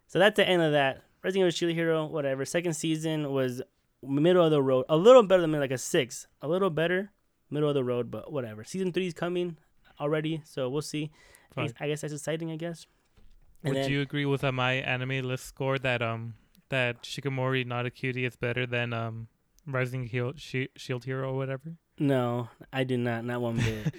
[0.07, 1.03] So that's the end of that.
[1.23, 2.43] Resident Evil Shield Hero, whatever.
[2.45, 3.61] Second season was
[4.03, 7.11] middle of the road, a little better than me, like a six, a little better,
[7.49, 8.63] middle of the road, but whatever.
[8.65, 9.55] Season three is coming
[9.99, 11.11] already, so we'll see.
[11.55, 12.51] I guess, I guess that's exciting.
[12.51, 12.85] I guess.
[13.63, 16.33] And Would then- you agree with uh, my anime list score that um
[16.69, 19.28] that Shikimori not a cutie is better than um
[19.65, 21.76] Rising Heal- Shi Shield Hero or whatever?
[21.99, 23.23] No, I do not.
[23.23, 23.93] Not one bit.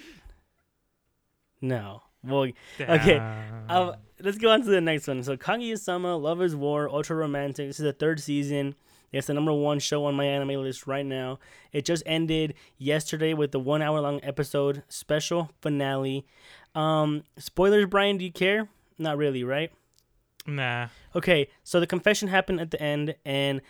[1.61, 2.01] no.
[2.23, 2.47] Well,
[2.79, 3.65] Okay, Damn.
[3.69, 5.21] Uh, let's go on to the next one.
[5.23, 7.67] So Kaguya-sama, Love is War, Ultra Romantic.
[7.69, 8.75] This is the third season.
[9.11, 11.39] It's the number one show on my anime list right now.
[11.71, 16.25] It just ended yesterday with the one hour long episode special finale.
[16.73, 18.67] Um, spoilers, Brian, do you care?
[18.97, 19.71] Not really, right?
[20.45, 20.87] Nah.
[21.15, 23.61] Okay, so the confession happened at the end, and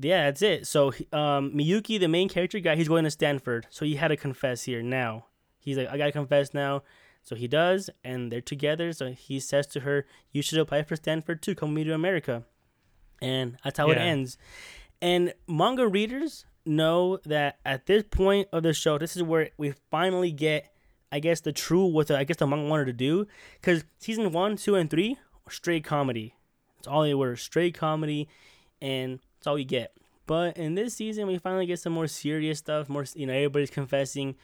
[0.00, 0.66] yeah, that's it.
[0.66, 4.16] So um, Miyuki, the main character guy, he's going to Stanford, so he had to
[4.16, 5.26] confess here now.
[5.58, 6.82] He's like, I gotta confess now.
[7.22, 8.92] So he does, and they're together.
[8.92, 11.54] So he says to her, "You should apply for Stanford too.
[11.54, 12.44] Come with me to America."
[13.20, 14.38] And that's how it ends.
[15.02, 19.74] And manga readers know that at this point of the show, this is where we
[19.90, 20.72] finally get,
[21.10, 23.26] I guess, the true what the, I guess the manga wanted to do.
[23.60, 25.18] Because season one, two, and three
[25.50, 26.34] straight comedy.
[26.76, 28.28] That's all they were, straight comedy,
[28.80, 29.92] and that's all we get.
[30.26, 32.88] But in this season, we finally get some more serious stuff.
[32.88, 34.36] More, you know, everybody's confessing,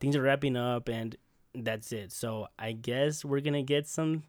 [0.00, 1.16] things are wrapping up, and
[1.54, 2.12] that's it.
[2.12, 4.22] So I guess we're gonna get some.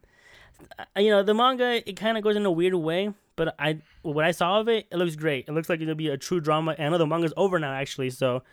[0.80, 3.80] uh, You know, the manga it kind of goes in a weird way, but I
[4.02, 5.46] what I saw of it, it looks great.
[5.48, 6.76] It looks like it'll be a true drama.
[6.78, 8.10] And I know the manga's over now, actually.
[8.10, 8.44] So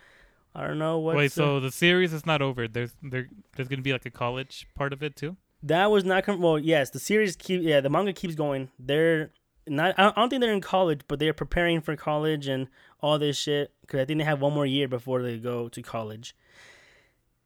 [0.55, 1.15] I don't know what.
[1.15, 2.67] Wait, so the series is not over.
[2.67, 5.35] There's there there's gonna be like a college part of it too.
[5.63, 6.57] That was not com- well.
[6.57, 8.69] Yes, the series keep yeah the manga keeps going.
[8.79, 9.31] They're
[9.67, 9.93] not.
[9.97, 12.67] I don't, think they're in college, but they're preparing for college and
[12.99, 13.71] all this shit.
[13.81, 16.35] Because I think they have one more year before they go to college.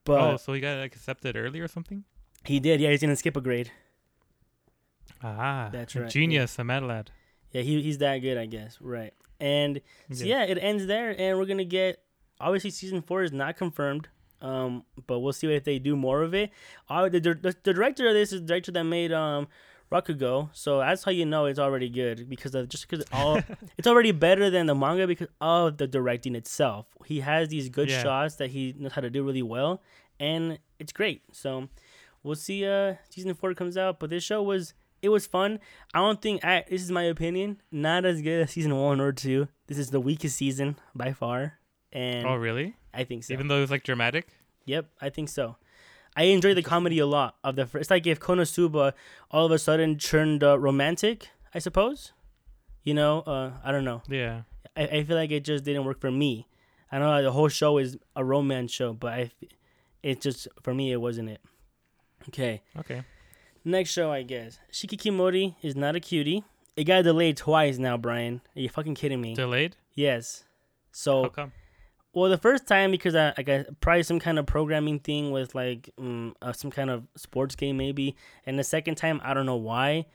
[0.06, 2.04] But oh, so he got like accepted early or something?
[2.45, 2.80] he did.
[2.80, 3.71] Yeah, he's gonna skip a grade.
[5.23, 7.12] Ah, That's right, Genius, a mad lad.
[7.51, 8.78] Yeah, he he's that good, I guess.
[8.80, 9.13] Right.
[9.39, 12.01] And so yeah, it ends there, and we're gonna get
[12.39, 14.08] obviously season four is not confirmed.
[14.41, 16.52] Um, but we'll see if they do more of it.
[16.89, 19.48] Uh, the, the, the director of this is the director that made um
[19.91, 23.39] Rakugo, so that's how you know it's already good because of just because all
[23.78, 26.88] it's already better than the manga because of the directing itself.
[27.06, 28.02] He has these good Yeah.
[28.02, 29.82] shots that he knows how to do really well,
[30.19, 31.21] and it's great.
[31.32, 31.69] So
[32.24, 32.65] we'll see.
[32.65, 35.60] Uh, season four comes out, but this show was it was fun.
[35.93, 37.62] I don't think I, this is my opinion.
[37.71, 39.48] Not as good as season one or two.
[39.67, 41.60] This is the weakest season by far,
[41.93, 42.76] and Oh, really?
[42.95, 43.34] I think so.
[43.34, 44.27] Even though it was like dramatic.
[44.65, 45.58] Yep, I think so.
[46.15, 47.65] I enjoy the comedy a lot of the.
[47.65, 47.81] first.
[47.81, 48.93] It's like if Konosuba
[49.31, 51.29] all of a sudden turned uh, romantic.
[51.53, 52.13] I suppose.
[52.84, 54.01] You know, uh, I don't know.
[54.08, 54.41] Yeah.
[54.77, 56.47] I, I feel like it just didn't work for me.
[56.91, 59.31] I know the whole show is a romance show, but I,
[60.03, 61.41] it just for me it wasn't it.
[62.29, 63.03] Okay, Okay.
[63.63, 66.43] next show I guess Shikikimori is not a cutie,
[66.75, 68.41] it got delayed twice now, Brian.
[68.55, 69.36] Are you fucking kidding me?
[69.36, 69.75] Delayed?
[69.93, 70.43] yes.
[70.91, 71.51] So How come?
[72.15, 75.54] Well, the first time because I, I got probably some kind of programming thing with
[75.54, 79.45] like um, uh, some kind of sports game maybe, and the second time I don't
[79.45, 80.06] know why,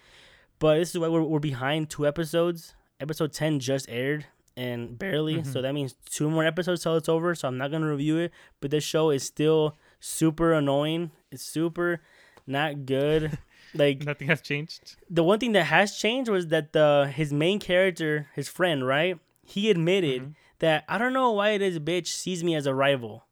[0.58, 2.74] but this is why we're, we're behind two episodes.
[3.00, 5.62] Episode ten just aired and barely, so Mhm.
[5.62, 7.34] that means two more episodes till it's over.
[7.34, 11.10] So I'm not gonna review it, but this show is still super annoying.
[11.30, 12.00] It's super
[12.46, 13.38] not good.
[13.74, 14.96] like Nothing has changed.
[15.08, 19.18] the one thing that has changed was that the his main character, his friend, right?
[19.44, 20.34] He admitted Mhm.
[20.60, 23.26] That I don't know why this bitch sees me as a rival.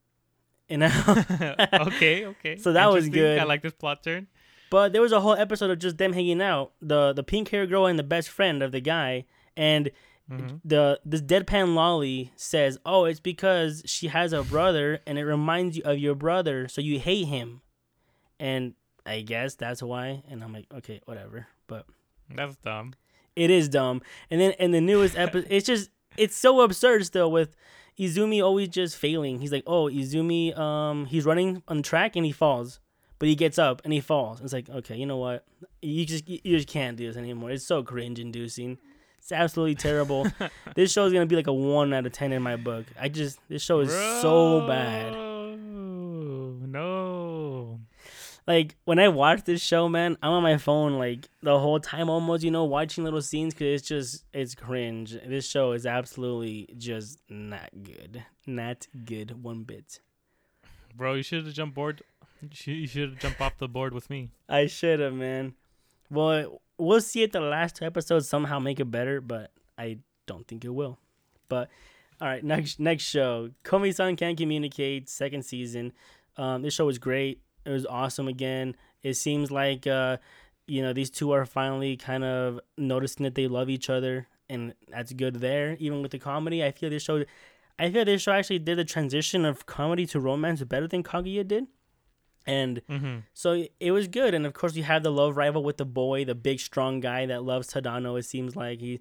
[0.68, 0.90] You know?
[1.72, 2.56] okay, okay.
[2.58, 3.38] So that was good.
[3.38, 4.26] I like this plot turn.
[4.70, 6.72] but there was a whole episode of just them hanging out.
[6.82, 9.24] The the pink hair girl and the best friend of the guy.
[9.56, 9.90] And
[10.30, 10.60] Mhm.
[10.62, 15.78] the this deadpan lolly says, Oh, it's because she has a brother and it reminds
[15.78, 17.62] you of your brother, so you hate him.
[18.38, 18.74] And
[19.06, 20.22] I guess that's why.
[20.28, 21.46] And I'm like, okay, whatever.
[21.66, 21.86] But
[22.28, 22.92] That's dumb.
[23.36, 24.02] It is dumb.
[24.30, 27.56] And then in the newest episode, it's just it's so absurd still with
[27.98, 29.40] Izumi always just failing.
[29.40, 32.80] He's like, oh, Izumi, um, he's running on track and he falls,
[33.18, 34.40] but he gets up and he falls.
[34.40, 35.44] It's like, okay, you know what?
[35.82, 37.50] You just you just can't do this anymore.
[37.50, 38.78] It's so cringe inducing.
[39.18, 40.26] It's absolutely terrible.
[40.74, 42.86] this show is gonna be like a one out of ten in my book.
[43.00, 43.90] I just this show is
[44.22, 45.12] so bad.
[45.12, 45.56] Bro,
[46.66, 47.80] No.
[48.48, 52.08] Like when I watch this show, man, I'm on my phone like the whole time
[52.08, 55.18] almost, you know, watching little scenes because it's just it's cringe.
[55.26, 60.00] This show is absolutely just not good, not good one bit.
[60.96, 62.02] Bro, you should have jumped board.
[62.64, 64.30] You should, have jumped off the board with me.
[64.48, 65.54] I should have, man.
[66.08, 70.46] Well, we'll see if the last two episodes somehow make it better, but I don't
[70.46, 70.98] think it will.
[71.48, 71.68] But
[72.18, 75.92] all right, next next show, Komi-san Can't Communicate, second season.
[76.38, 77.42] Um, this show was great.
[77.68, 78.74] It was awesome again.
[79.02, 80.16] It seems like uh,
[80.66, 84.74] you know these two are finally kind of noticing that they love each other, and
[84.88, 85.76] that's good there.
[85.78, 87.24] Even with the comedy, I feel this show.
[87.78, 91.46] I feel this show actually did the transition of comedy to romance better than Kaguya
[91.46, 91.66] did,
[92.46, 93.18] and Mm-hmm.
[93.34, 96.24] so it was good, and of course you have the love rival with the boy,
[96.24, 98.18] the big strong guy that loves Tadano.
[98.18, 99.00] It seems like he,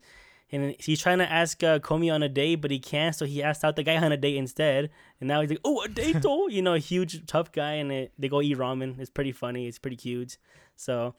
[0.51, 3.43] and he's trying to ask uh, Komi on a date, but he can't, so he
[3.43, 4.89] asked out the guy on a date instead.
[5.19, 7.91] And now he's like, "Oh, a date, oh!" you know, a huge tough guy, and
[7.91, 8.99] it, they go eat ramen.
[8.99, 9.67] It's pretty funny.
[9.67, 10.37] It's pretty cute.
[10.75, 11.15] So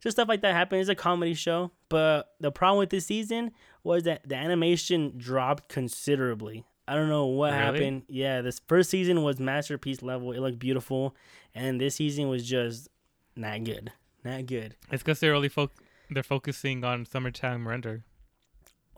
[0.00, 0.88] just stuff like that happens.
[0.88, 5.68] It's a comedy show, but the problem with this season was that the animation dropped
[5.68, 6.64] considerably.
[6.88, 7.62] I don't know what Really?
[7.64, 8.02] happened.
[8.08, 10.32] Yeah, this first season was masterpiece level.
[10.32, 11.16] It looked beautiful,
[11.54, 12.88] and this season was just
[13.34, 13.90] not good.
[14.24, 14.76] Not good.
[14.92, 15.70] It's because they're only fo-
[16.10, 18.04] they're focusing on summertime render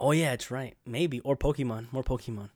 [0.00, 0.76] Oh yeah, it's right.
[0.86, 2.50] Maybe or Pokemon, more Pokemon,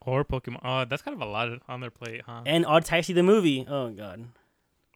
[0.00, 0.60] or Pokemon.
[0.64, 2.42] Oh, that's kind of a lot on their plate, huh?
[2.46, 3.66] and Odd Taxi the movie.
[3.68, 4.26] Oh god.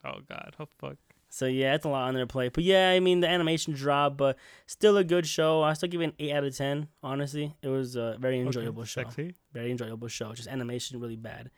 [0.04, 0.96] oh God, oh fuck.
[1.30, 2.52] So yeah, it's a lot on their plate.
[2.54, 5.62] But yeah, I mean the animation dropped, but still a good show.
[5.62, 6.88] I still give it an eight out of ten.
[7.02, 9.02] Honestly, it was a very enjoyable Okay, show.
[9.02, 9.34] Sexy.
[9.52, 10.32] Very enjoyable show.
[10.32, 11.50] Just animation really bad.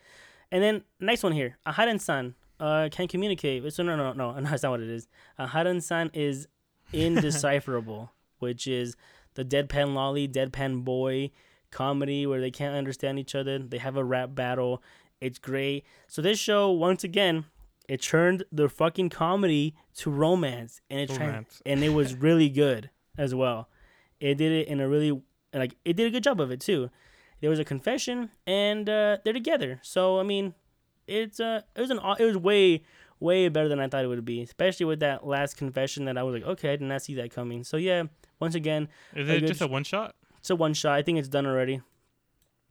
[0.50, 3.72] And then next one here, Aharen San uh can communicate.
[3.72, 5.07] So no no no no that's not what it is.
[5.38, 6.48] Aharen San is
[6.92, 8.96] indecipherable, which is
[9.40, 11.31] the deadpan lolly, deadpan boy
[11.70, 13.59] comedy where they can't understand each other.
[13.59, 14.83] They have a rap battle.
[15.20, 15.85] It's great.
[16.09, 17.46] So this show once again
[17.88, 21.62] it turned the fucking comedy to romance and it Romance.
[21.64, 23.68] and it was really good as well.
[24.20, 25.22] It did it in a really
[25.55, 26.90] like it did a good job of it too.
[27.40, 29.81] There was a confession and uh, they're together.
[29.83, 30.55] So I mean,
[31.07, 32.83] it's uh it was an it was way
[33.20, 36.22] way better than I thought it would be, especially with that last confession that I
[36.22, 37.62] was like, okay, I did not see that coming.
[37.64, 38.04] So yeah,
[38.40, 40.14] once again, Is it just sh- a one shot?
[40.38, 40.94] it's a one shot.
[40.94, 41.80] I think it's done already.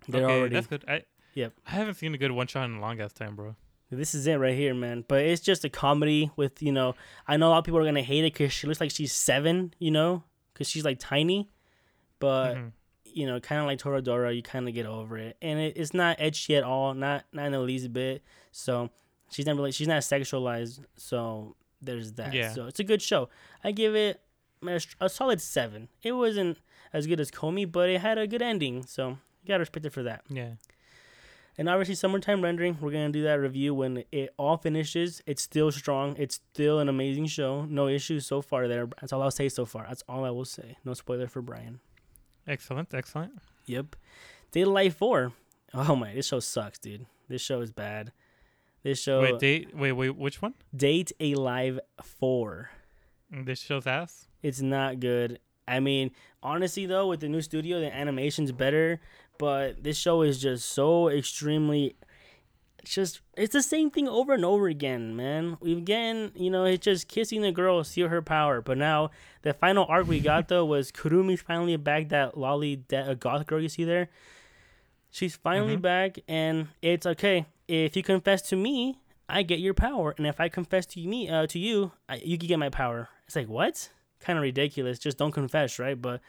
[0.07, 0.83] They're okay, already that's good.
[0.87, 1.03] I
[1.35, 1.53] Yep.
[1.67, 3.55] I haven't seen a good one shot in a long ass time, bro.
[3.91, 5.03] This is it right here, man.
[5.07, 6.95] But it's just a comedy with, you know,
[7.27, 8.91] I know a lot of people are going to hate it because she looks like
[8.91, 10.23] she's seven, you know,
[10.53, 11.49] because she's like tiny.
[12.19, 12.71] But, Mhm.
[13.05, 15.37] you know, kind of like Toradora, you kind of get over it.
[15.41, 18.23] And it, it's not edgy at all, not not in the least bit.
[18.51, 18.89] So
[19.31, 20.81] she's not really, she's not sexualized.
[20.95, 22.33] So there's that.
[22.33, 22.51] Yeah.
[22.51, 23.29] So it's a good show.
[23.63, 24.21] I give it
[24.65, 25.89] a, a solid seven.
[26.03, 26.57] It wasn't
[26.93, 28.83] as good as Komi, but it had a good ending.
[28.85, 30.23] So you got to respect it for that.
[30.29, 30.53] Yeah.
[31.57, 32.77] And obviously, summertime rendering.
[32.79, 35.21] We're gonna do that review when it all finishes.
[35.25, 36.15] It's still strong.
[36.17, 37.65] It's still an amazing show.
[37.65, 38.69] No issues so far.
[38.69, 38.87] There.
[39.01, 39.85] That's all I'll say so far.
[39.85, 40.77] That's all I will say.
[40.85, 41.81] No spoiler for Brian.
[42.47, 43.33] Excellent, excellent.
[43.65, 43.97] Yep.
[44.55, 45.33] Live Four.
[45.73, 47.05] Oh my, this show sucks, dude.
[47.27, 48.13] This show is bad.
[48.83, 49.21] This show.
[49.21, 49.75] wait, date.
[49.75, 50.15] Wait, wait.
[50.15, 50.53] Which one?
[50.75, 52.71] Date a Live Four.
[53.31, 54.27] This show's ass.
[54.41, 55.39] It's not good.
[55.67, 56.11] I mean,
[56.41, 58.99] honestly though, with the new studio, the animation's better,
[59.37, 61.95] but this show is just so extremely
[62.81, 65.57] it's just it's the same thing over and over again, man.
[65.59, 68.61] We've again, you know, it's just kissing the girl, see her power.
[68.61, 69.11] But now
[69.41, 72.09] the final arc we got though was Kurumi finally back.
[72.09, 74.09] That lolly de- uh, goth girl you see there,
[75.11, 75.81] she's finally Mhm.
[75.81, 78.97] back, and it's okay if you confess to me,
[79.27, 82.37] I get your power, and if I confess to me, uh, to you, I, you
[82.37, 83.09] can get my power.
[83.27, 83.89] It's like what?
[84.19, 84.97] Kind of ridiculous.
[84.97, 85.99] Just don't confess, right?
[86.01, 86.19] But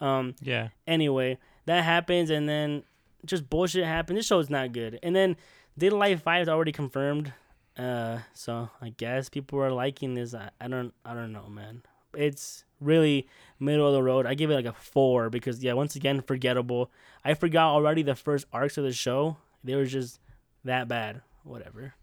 [0.00, 0.68] um, Yeah.
[0.86, 2.84] anyway, that happens, and then
[3.24, 4.18] just bullshit happens.
[4.18, 4.98] This show is not good.
[5.02, 5.36] And then
[5.78, 7.32] Date a Live Five is already confirmed.
[7.78, 10.34] Uh, so I guess people are liking this.
[10.34, 11.82] I, I don't, I don't know, man.
[12.14, 14.26] It's really middle of the road.
[14.26, 16.90] I give it like a four because yeah, once again, forgettable.
[17.24, 19.36] I forgot already the first arcs of the show.
[19.62, 20.18] They were just
[20.64, 21.22] that bad.
[21.44, 21.94] Whatever.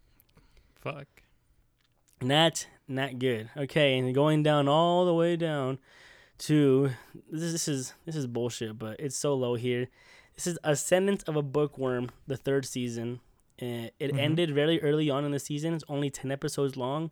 [0.80, 1.06] Fuck.
[2.20, 3.50] Not not good.
[3.56, 5.78] Okay, and going down all the way down
[6.38, 6.90] to
[7.30, 7.52] this.
[7.52, 9.88] This is this is bullshit, but it's so low here.
[10.34, 13.20] This is Ascendance of a Bookworm, the third season.
[13.60, 14.18] Uh, it Mhm.
[14.18, 15.74] ended very early on in the season.
[15.74, 17.10] It's only ten episodes long,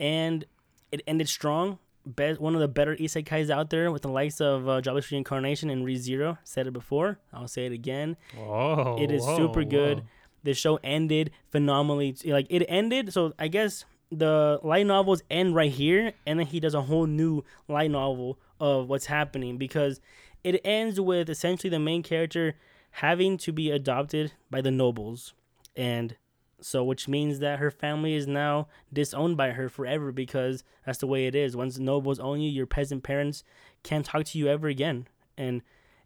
[0.00, 0.44] and
[0.90, 1.78] it ended strong.
[2.14, 5.70] Be- one of the better isekais out there with the likes of uh, Jobless Reincarnation
[5.70, 6.38] and ReZero.
[6.44, 7.18] Said it before.
[7.32, 8.96] I'll say it again Whoa.
[9.00, 9.98] It is whoa, super good.
[9.98, 10.06] whoa.
[10.44, 12.16] the show ended phenomenally.
[12.24, 16.60] Like it ended, so I guess the light novels end right here, and then he
[16.60, 20.00] does a whole new light novel of what's happening because
[20.44, 22.54] it ends with essentially the main character
[22.92, 25.34] having to be adopted by the nobles,
[25.74, 26.16] and
[26.60, 31.06] so which means that her family is now disowned by her forever because that's the
[31.06, 31.56] way it is.
[31.56, 33.44] Once nobles own you, your peasant parents
[33.82, 35.62] can't talk to you ever again, and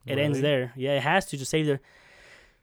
[0.07, 0.72] it ends there.
[0.76, 1.80] Yeah, it has to to save their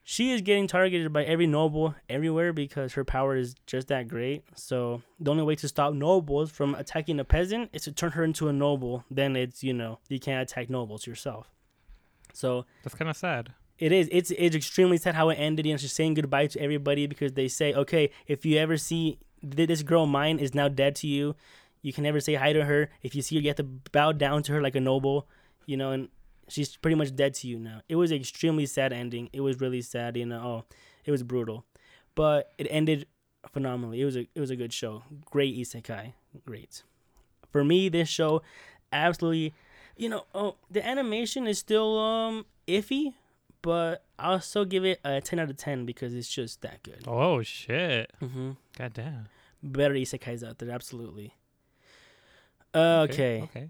[0.09, 4.45] she is getting targeted by every noble everywhere because her power is just that great.
[4.55, 8.23] So the only way to stop nobles from attacking a peasant is to turn her
[8.23, 9.03] into a noble.
[9.11, 11.51] Then it's you know you can't attack nobles yourself.
[12.33, 13.51] So That's kind of sad.
[13.79, 14.09] It is.
[14.11, 15.65] It's it's extremely sad how it ended.
[15.65, 19.19] You know, she's saying goodbye to everybody because they say, okay, if you ever see
[19.41, 21.35] th- this girl, mine is now dead to you.
[21.81, 22.89] You can never say hi to her.
[23.03, 25.27] If you see her, you have to bow down to her like a noble.
[25.65, 26.09] You know, and
[26.47, 27.81] she's pretty much dead to you now.
[27.87, 29.29] It was extremely sad ending.
[29.33, 30.17] It was really sad.
[30.17, 30.75] You know, oh,
[31.05, 31.65] it was brutal,
[32.15, 33.05] but it ended
[33.53, 34.01] phenomenally.
[34.01, 35.03] It was a it was a good show.
[35.29, 36.13] Great isekai.
[36.45, 36.83] Great.
[37.51, 38.41] For me, this show
[38.91, 39.53] absolutely.
[39.95, 43.13] You know, oh, the animation is still um iffy,
[43.61, 47.03] but I'll still give it a 10 out of 10 because it's just that good.
[47.07, 48.11] Oh shit.
[48.21, 48.51] Mm-hmm.
[48.77, 49.27] God damn.
[49.63, 51.33] Better isekais out there, absolutely.
[52.75, 53.41] Okay.
[53.43, 53.69] Okay.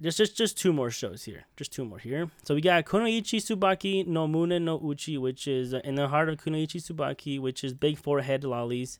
[0.00, 1.44] Just, just just two more shows here.
[1.56, 2.28] Just two more here.
[2.42, 6.28] So we got Kunoichi Tsubaki no Mune no Uchi, which is uh, in the heart
[6.28, 8.98] of Kunoichi Tsubaki, which is big forehead lollies.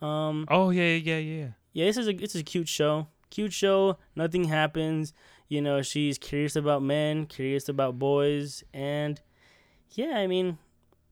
[0.00, 1.46] Um, Oh yeah, yeah, yeah, yeah.
[1.74, 3.08] yeah, this is a it's a cute show.
[3.28, 3.98] Cute show.
[4.16, 5.12] Nothing happens.
[5.48, 9.20] You know, she's curious about men, curious about boys, and
[9.92, 10.58] yeah, I mean,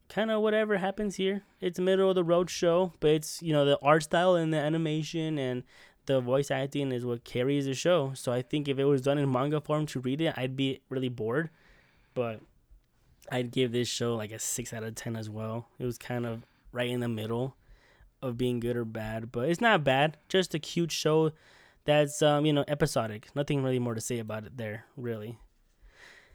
[0.08, 1.42] kind of whatever happens here.
[1.60, 4.58] It's middle of the road show, but it's you know the art style and the
[4.58, 5.62] animation and
[6.06, 8.12] the voice acting is what carries the show.
[8.14, 10.80] So I think if it was done in manga form to read it, I'd be
[10.88, 11.50] really bored.
[12.14, 12.40] But
[13.30, 15.68] I'd give this show like a six out of ten as well.
[15.78, 17.56] It was kind of right in the middle
[18.22, 20.16] of being good or bad, but it's not bad.
[20.28, 21.32] Just a cute show
[21.84, 23.28] that's um you know episodic.
[23.34, 25.38] Nothing really more to say about it there, really.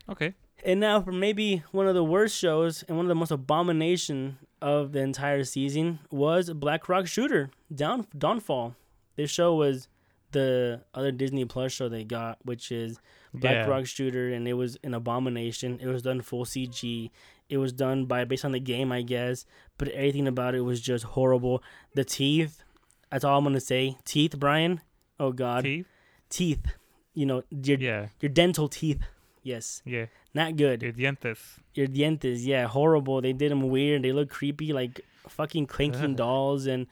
[0.09, 0.33] Okay.
[0.63, 4.37] And now for maybe one of the worst shows and one of the most abomination
[4.61, 8.75] of the entire season was Black Rock Shooter Down Dawnfall.
[9.15, 9.87] This show was
[10.31, 12.99] the other Disney Plus show they got, which is
[13.33, 13.65] Black yeah.
[13.65, 15.79] Rock Shooter, and it was an abomination.
[15.81, 17.09] It was done full CG.
[17.49, 19.45] It was done by based on the game, I guess,
[19.77, 21.63] but everything about it was just horrible.
[21.95, 22.63] The teeth,
[23.11, 23.97] that's all I'm gonna say.
[24.05, 24.79] Teeth, Brian.
[25.19, 25.87] Oh God, Teeth?
[26.29, 26.65] teeth.
[27.13, 28.07] You know your Yeah.
[28.21, 28.99] your dental teeth.
[29.43, 30.05] Yes, Yeah.
[30.33, 30.81] not good.
[30.83, 31.59] Your dientes.
[31.73, 33.21] Your dientes, yeah, horrible.
[33.21, 34.03] They did them weird.
[34.03, 36.87] They look creepy, like fucking clanking dolls, and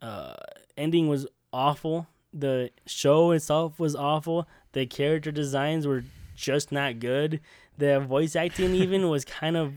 [0.00, 0.34] uh,
[0.76, 2.06] ending was awful.
[2.32, 4.48] The show itself was awful.
[4.72, 6.04] The character designs were
[6.34, 7.40] just not good.
[7.78, 9.74] The voice acting even was kind of.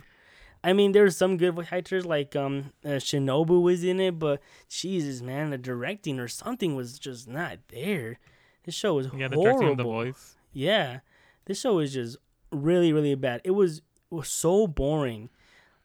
[0.63, 4.17] I mean, there were some good voice actors like um uh, Shinobu was in it,
[4.17, 8.17] but Jesus, man, the directing or something was just not there.
[8.63, 10.35] This show was Yeah, the directing of the voice.
[10.51, 10.99] Yeah,
[11.47, 12.17] this show is just
[12.51, 13.41] really, really bad.
[13.43, 13.83] It was, it
[14.15, 15.29] was so boring.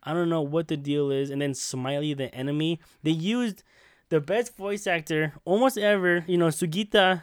[0.03, 1.31] I don't know what the deal is.
[1.31, 3.63] And then Smiley, the enemy, they used
[4.09, 7.23] the best voice actor almost ever, you know, Sugita,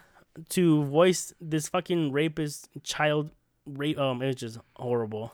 [0.50, 3.32] to voice this fucking rapist child.
[3.66, 4.00] Rape.
[4.00, 5.34] Um, it was just horrible.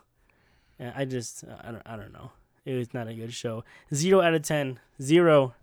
[0.80, 2.32] And I just, I don't, I don't know.
[2.66, 3.64] It was not a good show.
[3.93, 4.80] Zero out of ten.
[5.01, 5.53] Zero.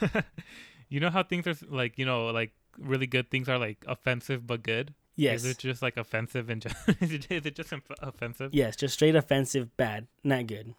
[0.88, 4.46] you know how things are like, you know, like really good things are like offensive
[4.46, 4.94] but good?
[5.18, 5.40] Yes.
[5.42, 8.54] Is it just like offensive and just is it just offensive?
[8.54, 10.74] Yes, just straight offensive, bad, not good.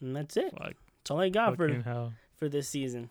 [0.00, 0.50] And that's it.
[0.58, 0.74] Fuck.
[0.98, 2.12] That's all I got for hell.
[2.36, 3.10] for this season.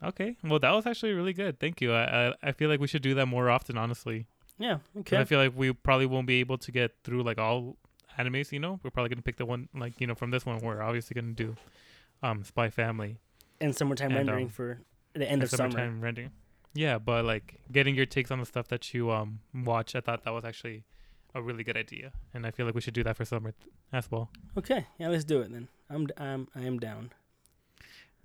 [0.00, 0.36] Okay.
[0.44, 1.58] Well, that was actually really good.
[1.58, 1.92] Thank you.
[1.92, 4.26] I I, I feel like we should do that more often, honestly.
[4.56, 4.78] Yeah.
[5.00, 5.18] Okay.
[5.18, 7.76] I feel like we probably won't be able to get through like all
[8.16, 8.52] animes.
[8.52, 10.60] You know, we're probably gonna pick the one like you know from this one.
[10.60, 11.56] We're obviously gonna do
[12.22, 13.16] um Spy Family
[13.60, 14.78] and summertime and, rendering um, for
[15.14, 15.72] the end of summer.
[15.72, 16.30] summertime rendering.
[16.74, 20.24] Yeah, but like getting your takes on the stuff that you um watch, I thought
[20.24, 20.84] that was actually
[21.34, 23.72] a really good idea, and I feel like we should do that for summer th-
[23.92, 24.30] as well.
[24.58, 24.86] Okay.
[24.98, 25.08] Yeah.
[25.08, 25.68] Let's do it then.
[25.88, 27.12] I'm I'm I am down.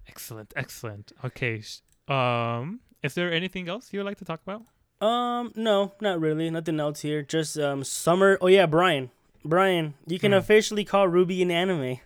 [0.07, 1.11] Excellent, excellent.
[1.23, 1.81] Okay, sh-
[2.11, 4.63] um, is there anything else you would like to talk about?
[5.05, 5.53] Um.
[5.55, 5.93] No.
[6.01, 6.49] Not really.
[6.49, 7.21] Nothing else here.
[7.21, 8.37] Just um summer.
[8.41, 9.11] Oh yeah, Brian.
[9.45, 10.37] Brian, you can Hmm.
[10.39, 11.97] officially call RWBY an anime.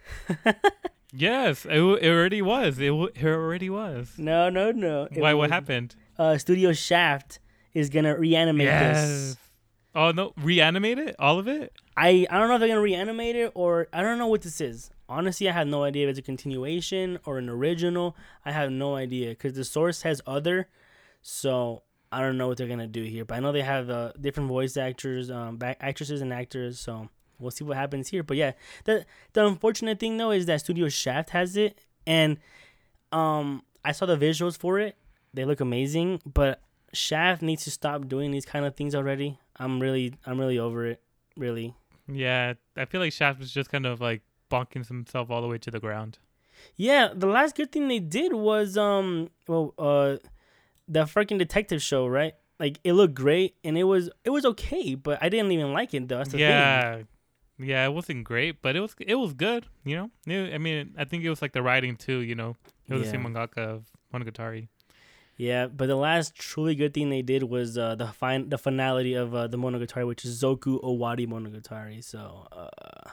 [1.15, 2.79] Yes, it, w- it already was.
[2.79, 4.13] It, w- it already was.
[4.17, 5.07] No, no, no.
[5.11, 5.35] It Why?
[5.35, 5.95] What happened?
[6.18, 7.39] Uh, Studio Shaft
[7.74, 9.38] is gonna reanimate this.
[9.95, 11.74] Oh no, reanimate it, all of it.
[11.95, 14.59] I I don't know if they're gonna reanimate it or I don't know what this
[14.61, 14.89] is.
[15.07, 18.16] Honestly, I have no idea if it's a continuation or an original.
[18.45, 20.68] I have no idea because the source has other,
[21.22, 23.26] so I don't know what they're gonna do here.
[23.26, 26.80] But I know they have uh, different voice actors, um, back actresses and actors.
[26.80, 27.09] So
[27.39, 28.24] we'll see what happens here.
[28.24, 28.53] But yeah,
[28.86, 32.38] the the unfortunate thing though is that Studio Shaft has it, and
[33.11, 34.95] um, I saw the visuals for it.
[35.34, 36.61] They look amazing, but
[36.93, 39.39] Shaft needs to stop doing these kind of things already.
[39.57, 41.01] I'm really I'm really over it.
[41.38, 41.73] Really.
[42.07, 44.21] Yeah, I feel like Shaft was just kind of like
[44.51, 46.19] bonking himself all the way to the ground.
[46.75, 50.17] Yeah, the last good thing they did was um well uh
[50.88, 52.34] the freaking detective show, right?
[52.59, 55.93] Like it looked great and it was it was okay, but I didn't even like
[55.93, 56.17] it though.
[56.17, 56.41] That's the thing.
[56.41, 57.01] yeah,
[57.57, 59.65] yeah, it wasn't great, but it was it was good.
[59.84, 62.19] You know, It- I mean, I think it was like the writing too.
[62.19, 62.55] You know,
[62.88, 63.29] it was the same Yeah.
[63.29, 64.67] mangaka of Monogatari.
[65.38, 69.13] Yeah, but the last truly good thing they did was uh the fine the finality
[69.15, 72.03] of uh, the Monogatari, which is Zoku Owari Monogatari.
[72.03, 73.09] So uh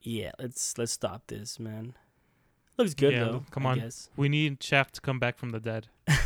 [0.00, 1.94] yeah, let's let's stop this, man.
[2.76, 3.44] Looks good Yeah, though.
[3.50, 3.78] come I on.
[3.78, 4.08] guess.
[4.16, 5.88] We need Shaft to come back from the dead.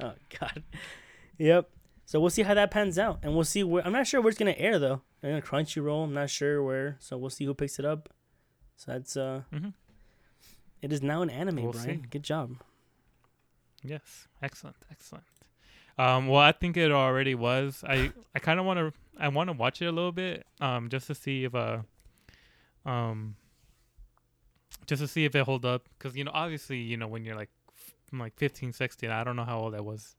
[0.00, 0.62] Oh God.
[1.38, 1.68] Yep.
[2.06, 3.86] So we'll see how that pans out, and we'll see where.
[3.86, 5.02] I'm not sure where it's gonna air though.
[5.20, 6.04] They're gonna Crunchyroll.
[6.04, 6.96] I'm not sure where.
[6.98, 8.08] So we'll see who picks it up.
[8.76, 9.68] So that's uh, hmm
[10.80, 12.02] it is now an anime, We'll Brian.
[12.02, 12.06] see.
[12.10, 12.56] Good job.
[13.84, 15.24] Yes, excellent, excellent.
[15.98, 17.84] Um, well, I think it already was.
[17.86, 20.88] I I kind of want to I want to watch it a little bit, um,
[20.88, 21.78] just to see if uh,
[22.86, 23.36] um,
[24.86, 25.88] just to see if it hold up.
[25.98, 29.36] Because you know, obviously, you know, when you're like f- like 15, 16, I don't
[29.36, 30.16] know how old I was.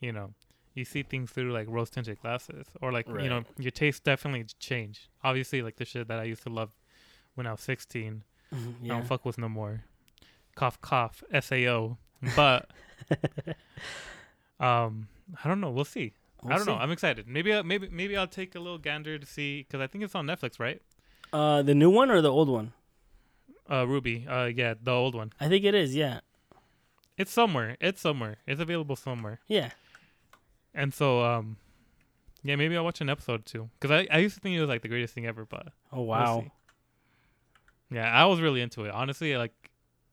[0.00, 0.34] You know,
[0.74, 4.46] you see things through like rose tinted glasses, or like you know, your taste definitely
[4.60, 5.08] change.
[5.24, 6.70] Obviously, like the shit that I used to love
[7.34, 8.22] when I was 16.
[8.50, 8.88] I yeah.
[8.94, 9.84] don't fuck with no more.
[10.54, 11.98] Cough, cough, Sao.
[12.34, 12.68] But
[14.60, 15.08] um,
[15.42, 15.70] I don't know.
[15.70, 16.12] We'll see.
[16.42, 16.76] We'll I don't know.
[16.76, 17.26] I'm excited.
[17.28, 20.14] Maybe, I maybe, maybe I'll take a little gander to see because I think it's
[20.14, 20.80] on Netflix, right?
[21.32, 22.72] Uh, the new one or the old one?
[23.68, 24.26] Uh, RWBY.
[24.28, 25.32] Uh, yeah, the old one.
[25.40, 25.94] I think it is.
[25.94, 26.20] Yeah.
[27.18, 27.76] It's somewhere.
[27.80, 28.38] It's somewhere.
[28.46, 29.40] It's available somewhere.
[29.48, 29.70] Yeah.
[30.74, 31.56] And so, um,
[32.42, 33.68] yeah, maybe I'll watch an episode too.
[33.78, 35.98] Because I, I used to think it was like the greatest thing ever, but Oh
[35.98, 36.40] we'll wow.
[36.40, 36.52] see.
[37.96, 38.92] Yeah, I was really into it.
[38.92, 39.52] Honestly, like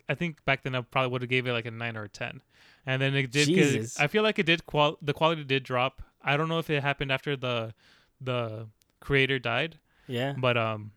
[0.08, 2.10] I think back then I probably would have gave it like a nine or a
[2.10, 2.41] ten,
[2.86, 3.47] and then it did.
[3.47, 3.99] Jesus.
[3.99, 4.66] I feel like it did.
[4.66, 6.01] Qual the quality did drop.
[6.22, 7.74] I don't know if it happened after the
[8.22, 8.68] the
[8.99, 9.78] creator died,
[10.08, 10.34] Yeah.
[10.38, 10.91] but um,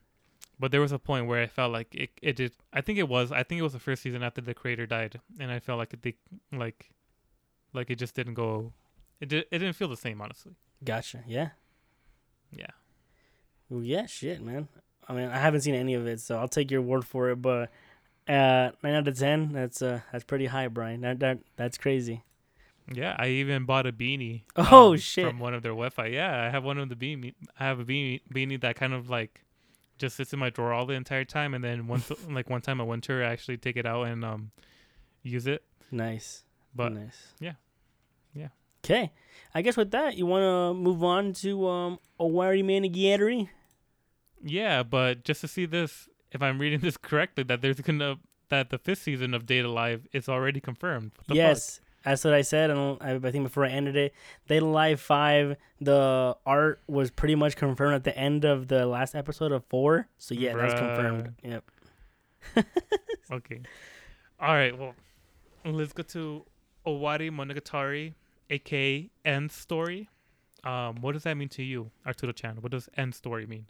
[0.58, 2.10] but there was a point where I felt like it.
[2.22, 2.52] It did.
[2.72, 3.32] I think it was.
[3.32, 5.92] I think it was the first season after the creator died, and I felt like
[5.94, 6.02] it.
[6.02, 6.14] Did,
[6.52, 6.90] like,
[7.72, 8.72] like it just didn't go.
[9.20, 9.46] It did.
[9.50, 10.52] It didn't feel the same, honestly.
[10.84, 11.24] Gotcha.
[11.26, 11.50] Yeah.
[12.52, 12.70] Yeah.
[13.68, 14.06] Well, yeah.
[14.06, 14.68] Shit, man.
[15.08, 17.36] I mean, I haven't seen any of it, so I'll take your word for it.
[17.42, 17.70] But
[18.28, 19.52] uh, nine out of ten.
[19.52, 21.00] That's uh, that's pretty high, Brian.
[21.00, 22.22] That that that's crazy.
[22.92, 24.42] Yeah, I even bought a beanie.
[24.56, 25.26] Oh, um, shit.
[25.26, 26.06] From one of their Wi-Fi.
[26.06, 27.34] Yeah, I have one of the beanie.
[27.60, 29.42] I have a beanie, beanie that kind of like
[29.98, 32.80] just sits in my drawer all the entire time, and then once like one time
[32.80, 34.50] a winter, I actually take it out and um
[35.22, 35.62] use it.
[35.90, 36.44] Nice.
[36.74, 37.32] But nice.
[37.40, 37.54] yeah.
[38.34, 38.48] Yeah.
[38.84, 39.10] Okay.
[39.54, 43.48] I guess with that, you want to move on to um Owari Monogatari?
[44.42, 48.16] yeah, but just to see this, if I'm reading this correctly, that there's gonna
[48.48, 51.12] that the fifth season of Date a Live is already confirmed.
[51.18, 51.36] The fuck?
[51.36, 51.80] Yes.
[52.04, 52.70] That's what I said.
[52.70, 54.14] I, I, I think before I ended it,
[54.46, 58.86] Date a Live 5, the art was pretty much confirmed at the end of the
[58.86, 60.08] last episode of 4.
[60.16, 61.34] So, yeah, that's confirmed.
[61.42, 61.64] Yep.
[63.30, 63.60] Okay.
[64.40, 64.78] All right.
[64.78, 64.94] Well,
[65.66, 66.46] let's go to
[66.86, 68.14] Owari Monogatari,
[68.48, 70.08] aka End Story.
[70.64, 72.56] Um, what does that mean to you, Arturo Chan?
[72.60, 73.66] What does End Story mean?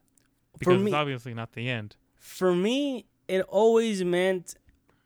[0.59, 1.97] Because me, it's obviously not the end.
[2.19, 4.55] For me, it always meant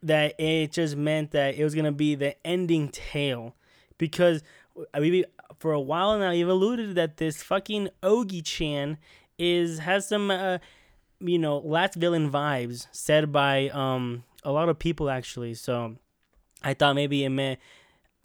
[0.01, 3.55] that it just meant that it was gonna be the ending tale,
[3.97, 4.43] because
[4.99, 5.25] mean,
[5.59, 8.97] for a while now you've alluded that this fucking Ogi Chan
[9.37, 10.57] is has some uh,
[11.19, 15.53] you know last villain vibes said by um a lot of people actually.
[15.53, 15.95] So
[16.63, 17.59] I thought maybe it meant.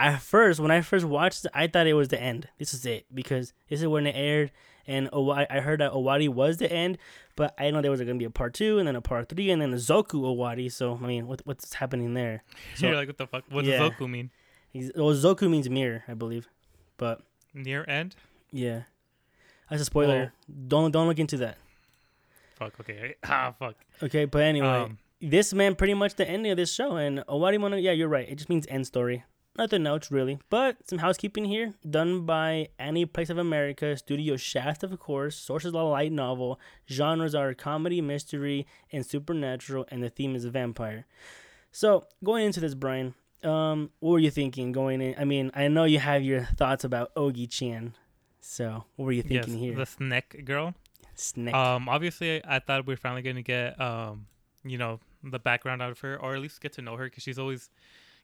[0.00, 2.48] At first, when I first watched I thought it was the end.
[2.58, 4.52] This is it because this is when it aired,
[4.88, 6.98] and Owa- I heard that Owari was the end,
[7.36, 9.50] but I know there was gonna be a part two and then a part three
[9.52, 10.72] and then a Zoku Owari.
[10.72, 12.42] So I mean, what what's happening there?
[12.74, 13.44] So- You're like, what the fuck?
[13.50, 13.78] What Yeah.
[13.78, 14.30] does Zoku mean?
[14.72, 16.48] He's, well, Zoku means mirror, I believe,
[16.96, 17.20] but
[17.54, 18.16] Near end?
[18.50, 18.82] yeah,
[19.70, 20.32] that's a spoiler.
[20.68, 21.56] Don't don't look into that.
[22.56, 22.74] Fuck.
[22.80, 23.14] Okay.
[23.24, 23.76] Ah, fuck.
[24.02, 26.96] Okay, but anyway, Um, this meant pretty much the ending of this show.
[26.96, 28.28] And Owari Mono, yeah, you're right.
[28.28, 29.24] It just means end story.
[29.58, 30.38] Nothing else really.
[30.48, 35.36] But some housekeeping here, done by Aniplex of America, Studio Shaft, of course.
[35.36, 36.60] Sources are light novel.
[36.88, 41.06] Genres are comedy, mystery, and supernatural, and the theme is vampire.
[41.72, 45.16] So going into this, Brian, um, what were you thinking going in?
[45.18, 47.94] I mean, I know you have your thoughts about Ogi Chan.
[48.40, 49.74] So what were you yes, thinking here?
[49.74, 50.74] the Snake girl.
[51.14, 51.54] Snake.
[51.54, 54.26] Um, obviously, I thought we are finally gonna get um,
[54.64, 57.22] you know, the background out of her, or at least get to know her, because
[57.22, 57.70] she's always,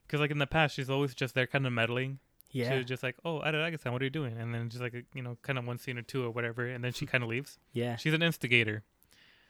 [0.05, 2.19] because like in the past, she's always just there, kind of meddling.
[2.51, 2.71] yeah.
[2.71, 5.21] She was just like, "Oh, Araragi-san, what are you doing?" And then just like you
[5.21, 7.57] know, kind of one scene or two or whatever, and then she kind of leaves.
[7.73, 7.95] yeah.
[7.97, 8.83] She's an instigator,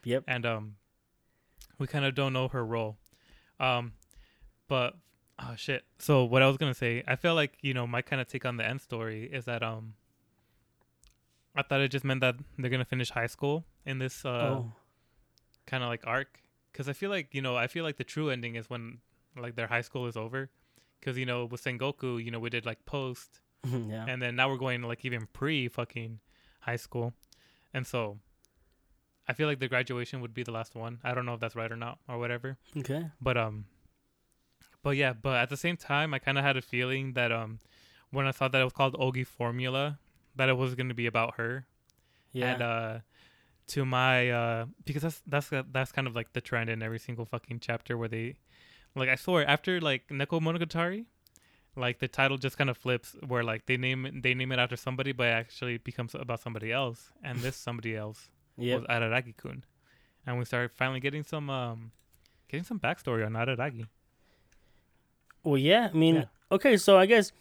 [0.04, 0.24] Yep.
[0.28, 0.76] and um,
[1.78, 2.98] we kind of don't know her role.
[3.60, 3.94] Um,
[4.68, 4.96] but
[5.40, 5.84] oh shit.
[6.00, 8.46] So what I was gonna say, I feel like you know my kind of take
[8.46, 9.94] on the end story is that um,
[11.56, 14.72] I thought it just meant that they're gonna finish high school in this uh oh.
[15.68, 16.40] kind of like arc
[16.72, 19.00] because I feel like you know I feel like the true ending is when
[19.38, 20.50] like their high school is over
[21.00, 24.06] because you know with Sengoku you know we did like post yeah.
[24.08, 26.20] and then now we're going like even pre fucking
[26.62, 27.14] high school
[27.74, 28.18] and so
[29.28, 31.56] I feel like the graduation would be the last one I don't know if that's
[31.56, 33.08] right or not or whatever Okay.
[33.22, 33.66] but um
[34.84, 37.60] but yeah but at the same time I kind of had a feeling that um
[38.12, 40.00] when I saw that it was called Ogi Formula
[40.36, 41.66] that it was going to be about her
[42.32, 42.54] Yeah.
[42.54, 43.00] and uh
[43.68, 47.26] to my uh because that's that's that's kind of like the trend in every single
[47.26, 48.36] fucking chapter where they
[48.96, 51.06] like I swear after like Neko Monogatari
[51.78, 54.60] like the title just kind of flips where like they name it, they name it
[54.60, 58.80] after somebody but it actually becomes about somebody else and this somebody else yep.
[58.80, 59.64] was Araragi-kun
[60.26, 61.92] and we started finally getting some um
[62.48, 63.88] getting some backstory on Araragi
[65.44, 65.90] Well, yeah.
[65.94, 66.26] I mean, Yeah.
[66.52, 66.78] okay.
[66.78, 67.32] So I guess,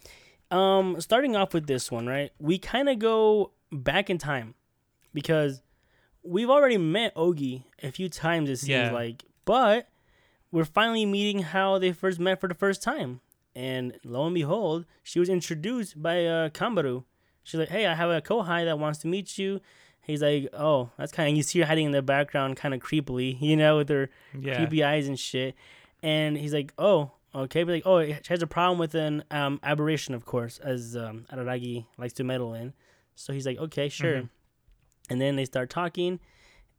[0.51, 2.31] um, starting off with this one, right?
[2.39, 4.53] We kind of go back in time
[5.13, 5.63] because
[6.23, 8.49] we've already met Ogi a few times.
[8.49, 8.91] It seems Yeah.
[8.91, 9.87] like, but
[10.55, 13.19] we're finally meeting how they first met for the first time.
[13.53, 17.03] And lo and behold, she was introduced by uh, Kambaru.
[17.43, 19.59] She's like, "Hey, I have a kohai that wants to meet you."
[20.01, 22.79] He's like, "Oh, that's kind of." You see her hiding in the background, kind of
[22.79, 25.55] creepily, you know, with her yeah creepy eyes and shit.
[26.01, 29.59] And he's like, "Oh, okay." But like, "Oh, she has a problem with an um,
[29.61, 32.73] aberration, of course, as um, Araragi likes to meddle in."
[33.15, 34.29] So he's like, "Okay, sure." Mhm.
[35.09, 36.19] And then they start talking,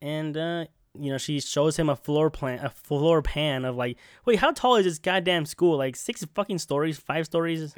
[0.00, 0.64] and uh,
[1.00, 4.50] you know, she shows him a floor plan, a floor pan of like, "Wait, how
[4.52, 5.76] tall is this goddamn school?
[5.76, 7.74] Like six fucking stories, five stories?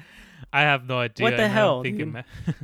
[0.52, 2.24] I have no idea What the I hell, think it dude?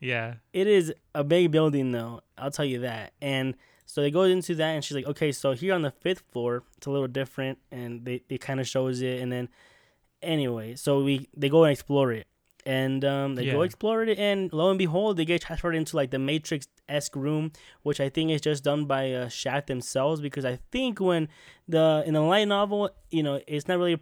[0.00, 2.20] yeah It is a big building, though.
[2.38, 3.54] I'll tell you that." And
[3.86, 6.62] so they go into that, and she's like, "Okay, so here on the fifth floor,
[6.76, 9.48] it's a little different," and they they kind of shows it, and then
[10.22, 12.26] anyway, so we they go and explore it,
[12.66, 16.10] and um, they go explore it, and lo and behold, they get transferred into like
[16.10, 17.52] the Matrix esque room,
[17.82, 21.28] which I think is just done by uh, Shaft themselves, because I think when
[21.68, 24.00] the in the light novel, you know, it's not really.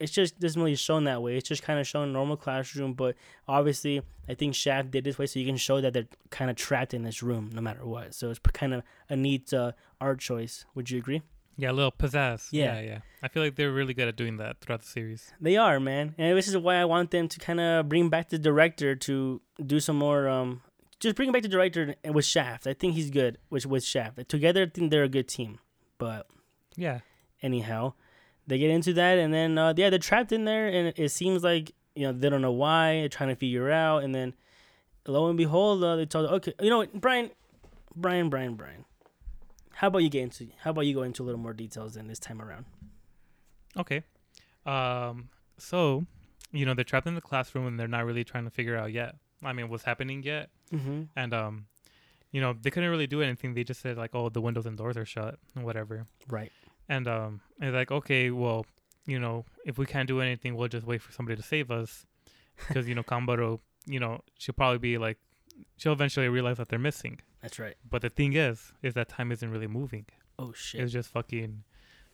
[0.00, 1.36] It's just doesn't really shown that way.
[1.36, 3.14] It's just kind of shown a normal classroom, but
[3.46, 6.56] obviously, I think Shaft did this way so you can show that they're kind of
[6.56, 8.12] trapped in this room no matter what.
[8.12, 10.64] So it's kind of a neat uh, art choice.
[10.74, 11.22] Would you agree?
[11.56, 12.48] Yeah, a little pizzazz.
[12.50, 12.74] Yeah.
[12.76, 12.80] Yeah.
[12.80, 15.32] yeah, I feel like they're really good at doing that throughout the series.
[15.40, 16.14] They are, man.
[16.18, 19.40] And this is why I want them to kind of bring back the director to
[19.64, 20.28] do some more.
[20.28, 20.62] Um,
[20.98, 22.66] just bring back the director with Shaft.
[22.66, 24.28] I think he's good with with Shaft.
[24.28, 25.58] Together, I think they're a good team.
[25.98, 26.26] But
[26.76, 27.00] Yeah.
[27.42, 27.94] anyhow,
[28.46, 31.44] they get into that, and then uh, yeah, they're trapped in there, and it seems
[31.44, 33.00] like you know they don't know why.
[33.00, 34.34] They're trying to figure out, and then
[35.06, 37.30] lo and behold, uh, they told okay, you know what, Brian,
[37.94, 38.84] Brian, Brian, Brian.
[39.82, 40.46] How about you get into?
[40.60, 42.66] How about you go into a little more details than this time around?
[43.76, 44.04] Okay.
[44.64, 45.28] Um.
[45.58, 46.06] So,
[46.52, 48.92] you know, they're trapped in the classroom and they're not really trying to figure out
[48.92, 49.16] yet.
[49.42, 50.50] I mean, what's happening yet?
[50.72, 51.02] Mm-hmm.
[51.16, 51.66] And um,
[52.30, 53.54] you know, they couldn't really do anything.
[53.54, 56.06] They just said like, "Oh, the windows and doors are shut," and whatever.
[56.28, 56.52] Right.
[56.88, 58.64] And um, it's like, okay, well,
[59.06, 62.06] you know, if we can't do anything, we'll just wait for somebody to save us,
[62.68, 65.18] because you know, Kambaru, you know, she'll probably be like,
[65.76, 67.18] she'll eventually realize that they're missing.
[67.42, 67.74] That's right.
[67.88, 70.06] But the thing is, is that time isn't really moving.
[70.38, 70.80] Oh shit.
[70.80, 71.64] It's just fucking,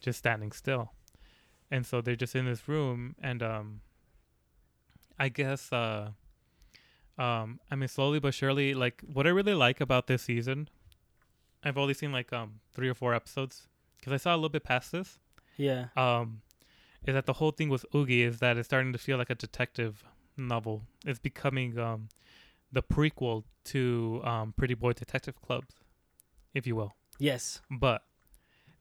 [0.00, 0.92] just standing still.
[1.70, 3.80] And so they're just in this room, and um,
[5.18, 6.10] I guess, uh,
[7.18, 10.68] um, I mean, slowly but surely, like what I really like about this season,
[11.62, 13.66] I've only seen like um three or four episodes
[13.98, 15.18] because I saw a little bit past this,
[15.56, 15.86] Yeah.
[15.96, 16.40] um,
[17.04, 19.34] is that the whole thing with Ogi is that it's starting to feel like a
[19.34, 20.04] detective
[20.36, 20.84] novel.
[21.04, 22.08] It's becoming um,
[22.72, 25.64] the prequel to um, Pretty Boy Detective Club,
[26.54, 26.92] if you will.
[27.18, 27.60] Yes.
[27.70, 28.02] But,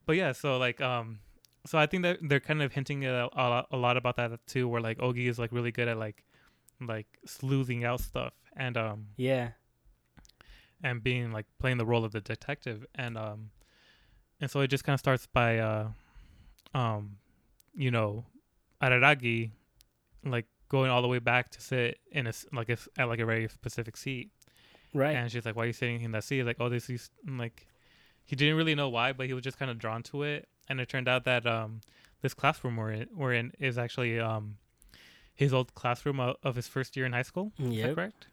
[0.06, 1.20] but yeah, so like um,
[1.66, 4.30] so I think that they're kind of hinting a, a, lot- a lot about that
[4.46, 6.24] too, where like Ogi is like really good at like
[6.80, 9.48] like sleuthing out stuff and um Yeah.
[10.82, 13.50] and being like playing the role of the detective and um
[14.40, 15.88] and so it just kind of starts by uh
[16.74, 17.16] um
[17.74, 18.24] you know
[18.80, 19.50] Araragi
[20.24, 23.26] like going all the way back to sit in a like a, at like a
[23.26, 24.30] very specific seat
[24.94, 25.14] Right.
[25.16, 27.66] and she's like why are you sitting in that seat like oh this is like
[28.24, 30.80] he didn't really know why but he was just kind of drawn to it and
[30.80, 31.80] it turned out that um
[32.22, 34.56] this classroom we're in, we're in is actually um
[35.34, 38.26] his old classroom of, of his first year in high school is that correct?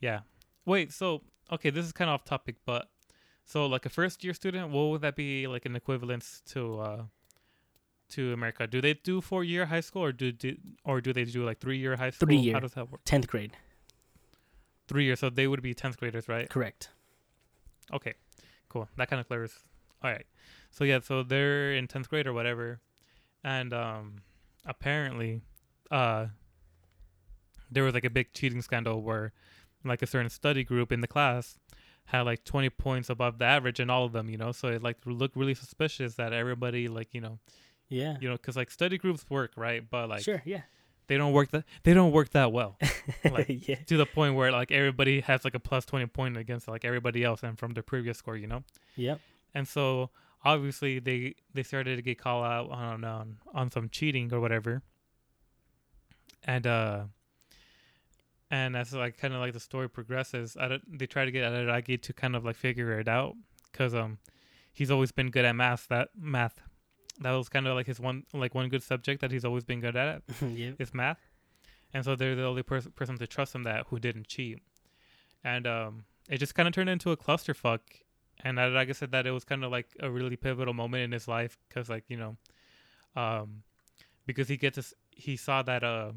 [0.00, 0.20] Yeah.
[0.64, 2.88] Wait, so okay, this is kind of off topic, but
[3.44, 7.02] so like a first year student, what would that be like an equivalence to uh
[8.12, 8.66] to America?
[8.66, 11.58] Do they do four year high school or do, do or do they do like
[11.58, 12.26] three year high school?
[12.26, 12.54] Three year.
[12.54, 13.00] How does that work?
[13.04, 13.52] Tenth grade.
[14.88, 16.48] Three years, so they would be tenth graders, right?
[16.48, 16.90] Correct.
[17.92, 18.14] Okay,
[18.68, 18.88] cool.
[18.96, 19.52] That kind of clears.
[20.02, 20.26] All right.
[20.70, 22.80] So yeah, so they're in tenth grade or whatever,
[23.44, 24.22] and um,
[24.66, 25.42] apparently,
[25.90, 26.26] uh,
[27.70, 29.32] there was like a big cheating scandal where,
[29.84, 31.58] like, a certain study group in the class
[32.06, 34.28] had like twenty points above the average in all of them.
[34.28, 37.38] You know, so it like looked really suspicious that everybody like you know
[37.88, 38.16] Yeah.
[38.20, 40.42] you know because like study groups work right, but like sure.
[40.46, 40.62] Yeah.
[41.08, 42.78] they don't work that they don't work that well
[43.24, 43.76] Like, yeah.
[43.86, 47.22] to the point where like everybody has like a plus twenty point against like everybody
[47.24, 48.36] else and from their previous score.
[48.36, 48.62] You know.
[48.96, 49.20] Yep.
[49.54, 50.10] and so
[50.44, 54.82] obviously they they started to get called out on on on some cheating or whatever
[56.44, 57.04] and uh
[58.50, 61.44] and as like kind of like the story progresses I don't- they try to get
[61.50, 63.34] Araragi to kind of like figure it out
[63.70, 64.18] because um
[64.72, 66.60] he's always been good at math that math
[67.20, 69.80] that was kind of like his one like one good subject that he's always been
[69.80, 70.76] good at yep.
[70.78, 71.20] is math,
[71.92, 74.58] and so they're the only pers- person to trust him that who didn't cheat,
[75.44, 77.80] and um, it just kind of turned into a clusterfuck.
[78.44, 81.04] And I, like I said, that it was kind of like a really pivotal moment
[81.04, 82.36] in his life because, like you know,
[83.14, 83.62] um,
[84.26, 86.12] because he gets this, he saw that uh,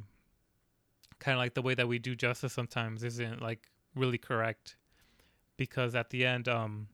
[1.20, 4.76] kind of like the way that we do justice sometimes isn't like really correct,
[5.58, 6.88] because at the end, um,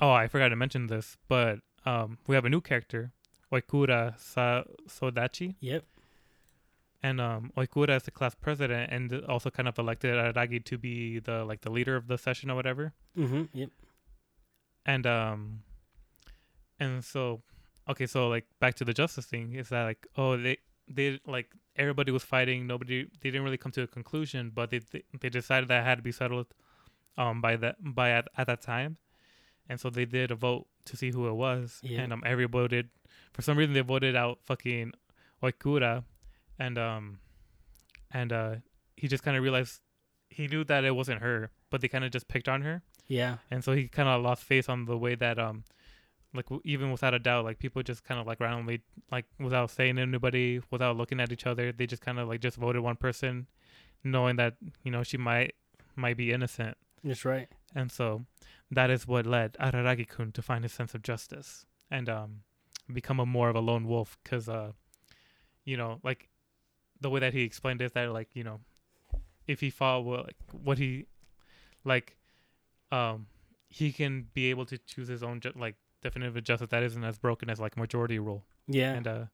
[0.00, 3.12] oh, I forgot to mention this, but um, we have a new character,
[3.52, 5.84] Oikura Sa- Sodachi Yep.
[7.02, 11.18] and um Oikura is the class president and also kind of elected Aragi to be
[11.20, 12.92] the like the leader of the session or whatever.
[13.16, 13.44] Mm-hmm.
[13.52, 13.70] Yep.
[14.86, 15.62] And um
[16.80, 17.42] and so
[17.88, 20.58] okay, so like back to the justice thing is that like oh they
[20.88, 24.78] they like everybody was fighting, nobody they didn't really come to a conclusion, but they
[24.90, 26.46] they, they decided that it had to be settled
[27.16, 28.96] um by that by at, at that time.
[29.68, 31.78] And so they did a vote to see who it was.
[31.82, 32.00] Yeah.
[32.00, 32.88] And um everybody voted
[33.32, 34.92] for some reason they voted out fucking
[35.42, 36.04] Oikura
[36.58, 37.18] and um
[38.10, 38.54] and uh
[38.96, 39.80] he just kind of realized
[40.30, 43.36] he knew that it wasn't her but they kind of just picked on her Yeah.
[43.50, 45.64] and so he kind of lost faith on the way that um
[46.32, 49.70] like w- even without a doubt like people just kind of like randomly like without
[49.70, 52.96] saying anybody without looking at each other they just kind of like just voted one
[52.96, 53.46] person
[54.02, 55.54] knowing that you know she might
[55.96, 57.48] might be innocent That's right.
[57.74, 58.24] And so
[58.70, 62.40] that is what led Araragi-kun to find his sense of justice and um
[62.92, 64.72] become a more of a lone wolf because uh
[65.64, 66.28] you know like
[67.00, 68.60] the way that he explained it is that like you know
[69.46, 71.06] if he fought well, like what he
[71.84, 72.16] like
[72.92, 73.26] um
[73.68, 77.18] he can be able to choose his own ju- like definitive justice that isn't as
[77.18, 78.92] broken as like majority rule Yeah.
[78.94, 79.24] and uh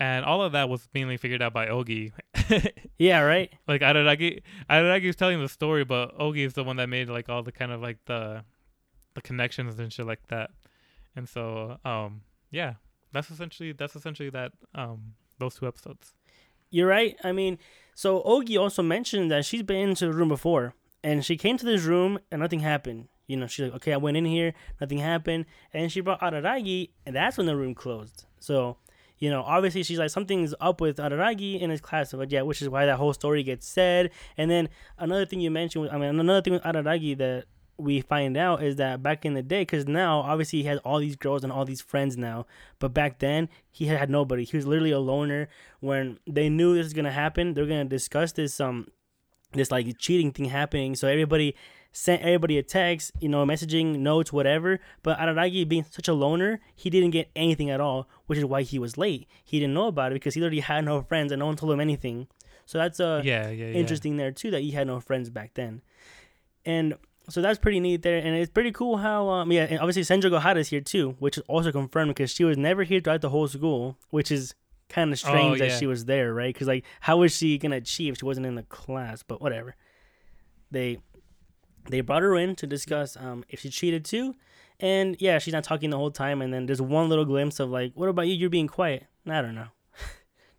[0.00, 2.12] and all of that was mainly figured out by Ogi
[2.98, 3.20] yeah.
[3.20, 3.52] Right.
[3.66, 7.28] like Araragi, Araragi is telling the story, but Ogi is the one that made like
[7.28, 8.44] all the kind of like the
[9.14, 10.50] the connections and shit like that.
[11.16, 12.74] And so, um, yeah,
[13.12, 16.14] that's essentially that's essentially that um those two episodes.
[16.70, 17.16] You're right.
[17.24, 17.58] I mean,
[17.94, 21.64] so Ogi also mentioned that she's been into the room before, and she came to
[21.64, 23.08] this room and nothing happened.
[23.26, 26.90] You know, she's like, okay, I went in here, nothing happened, and she brought Araragi,
[27.04, 28.24] and that's when the room closed.
[28.40, 28.78] So,
[29.18, 32.62] you know, obviously she's like something's up with Araragi in his class, but yeah, which
[32.62, 34.10] is why that whole story gets said.
[34.36, 37.46] And then another thing you mentioned, I mean, another thing with Araragi that
[37.78, 40.98] we find out is that back in the day, because now obviously he has all
[40.98, 42.46] these girls and all these friends now,
[42.80, 44.44] but back then he had nobody.
[44.44, 45.48] He was literally a loner.
[45.80, 48.88] When they knew this was gonna happen, they're gonna discuss this um
[49.52, 50.94] this like cheating thing happening.
[50.94, 51.54] So everybody
[51.92, 54.78] sent everybody a text, you know, messaging, notes, whatever.
[55.02, 58.62] But Araragi being such a loner, he didn't get anything at all, which is why
[58.62, 59.26] he was late.
[59.44, 61.72] He didn't know about it because he literally had no friends and no one told
[61.72, 62.28] him anything.
[62.66, 63.74] So that's uh yeah, yeah, yeah.
[63.74, 65.82] interesting there too that he had no friends back then.
[66.66, 66.94] And
[67.30, 70.58] so that's pretty neat there, and it's pretty cool how um yeah, and obviously Senjougahara
[70.58, 73.48] is here too, which is also confirmed because she was never here throughout the whole
[73.48, 74.54] school, which is
[74.88, 76.52] kind of strange Oh, that she was there, right?
[76.52, 79.22] Because like, how was she gonna if she wasn't in the class?
[79.22, 79.74] But whatever.
[80.70, 80.98] They
[81.88, 84.34] they brought her in to discuss um if she cheated too,
[84.80, 87.70] and yeah, she's not talking the whole time, and then there's one little glimpse of
[87.70, 88.34] like, what about you?
[88.34, 89.06] You're being quiet.
[89.26, 89.68] I don't know.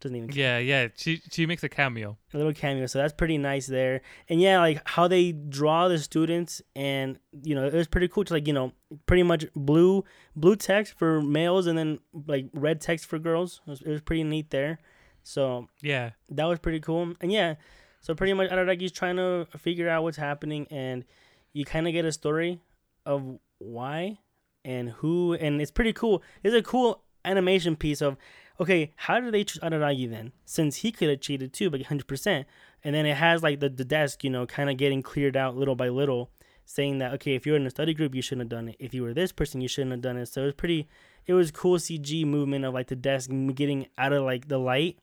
[0.01, 0.87] Doesn't even Yeah, yeah.
[0.95, 2.17] She she makes a cameo.
[2.33, 5.97] a little cameo so that's pretty nice there and yeah like how they draw the
[5.99, 8.71] students and you know it was pretty cool to like you know
[9.07, 10.03] pretty much blue
[10.35, 14.01] blue text for males and then like red text for girls it was, it was
[14.01, 14.79] pretty neat there
[15.23, 16.11] so Yeah.
[16.29, 17.55] that was pretty cool and yeah
[18.01, 21.03] so pretty much Araragi's trying to figure out what's happening and
[21.51, 22.61] you kind of get a story
[23.05, 24.17] of why
[24.63, 28.15] and who and it's pretty cool it's a cool animation piece of
[28.59, 32.45] okay how did they choose Araragi then since he could have cheated too but 100%
[32.83, 35.55] and then it has like the, the desk you know kind of getting cleared out
[35.55, 36.31] little by little
[36.65, 38.93] saying that okay if you're in a study group you shouldn't have done it if
[38.93, 40.87] you were this person you shouldn't have done it so it was pretty
[41.25, 44.97] it was cool cg movement of like the desk getting out of like the light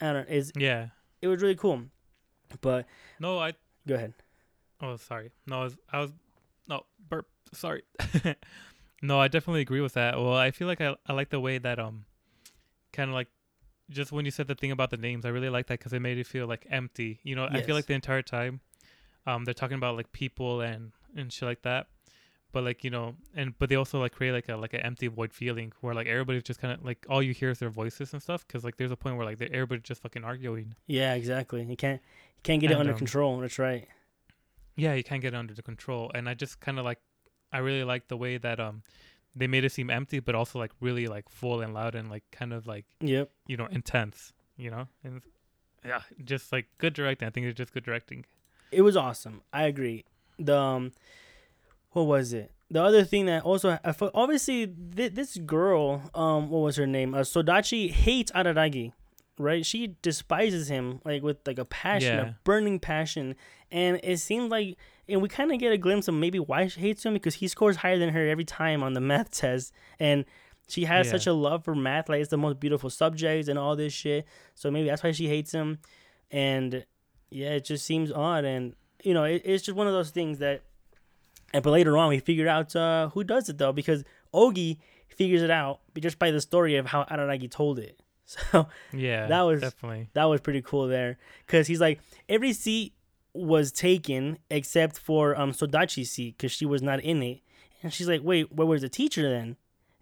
[0.00, 0.88] i don't it's Yeah.
[1.20, 1.82] it was really cool.
[2.62, 2.86] But
[3.20, 3.52] No, I
[3.86, 4.14] go ahead.
[4.80, 5.32] Oh, sorry.
[5.46, 6.12] No, I was, I was
[6.66, 7.26] no burp.
[7.52, 7.82] Sorry.
[9.02, 10.16] no, I definitely agree with that.
[10.16, 12.04] Well, I feel like I I like the way that um,
[12.98, 13.28] kind of like,
[13.90, 16.00] just when you said the thing about the names, I really like that because it
[16.00, 17.20] made it feel like empty.
[17.22, 18.60] You know, I feel like the entire time,
[19.26, 21.86] um, they're talking about like people and and shit like that.
[22.52, 25.06] But like you know, and but they also like create like a like an empty
[25.06, 28.12] void feeling where like everybody's just kind of like all you hear is their voices
[28.12, 28.46] and stuff.
[28.46, 30.74] Because like there's a point where like everybody's just fucking arguing.
[30.86, 31.62] Yeah, exactly.
[31.64, 32.00] You can't
[32.36, 33.40] you can't get it under um, control.
[33.40, 33.86] That's right.
[34.76, 37.00] yeah you can't get it under the control and i just kind of like
[37.52, 38.82] i really like the way that um
[39.36, 42.24] they made it seem empty but also like really like full and loud and like
[42.32, 43.30] kind of like Yep.
[43.46, 45.22] you know intense you know and
[45.84, 48.24] yeah just like good directing i think it's just good directing
[48.72, 49.40] It was awesome.
[49.52, 50.04] I agree.
[50.38, 50.92] The um,
[51.92, 52.50] what was it?
[52.70, 53.78] The other thing that also
[54.14, 54.66] obviously
[54.96, 57.14] th- this girl um what was her name?
[57.14, 58.92] Uh, Sodachi hates Araragi,
[59.38, 59.64] right?
[59.64, 62.28] She despises him like with like a passion, Yeah.
[62.30, 63.34] a burning passion,
[63.72, 64.76] and it seems like
[65.08, 67.48] and we kind of get a glimpse of maybe why she hates him because he
[67.48, 70.24] scores higher than her every time on the math test and.
[70.70, 71.12] She has Yeah.
[71.12, 74.26] such a love for math, like it's the most beautiful subject and all this shit.
[74.54, 75.78] So maybe that's why she hates him.
[76.30, 76.84] And
[77.30, 80.40] yeah, it just seems odd, and you know, it, it's just one of those things
[80.40, 80.60] that.
[81.54, 84.04] And but later on, we figured out uh, who does it though, because
[84.34, 84.76] Ogi
[85.08, 87.98] figures it out just by the story of how Araragi told it.
[88.26, 91.98] So yeah That was- definitely that was pretty cool there, because he's like
[92.28, 92.92] every seat
[93.38, 97.40] was taken except for um Sodachi's seat, because she was not in it,
[97.82, 99.56] and she's like, wait, where was the teacher then?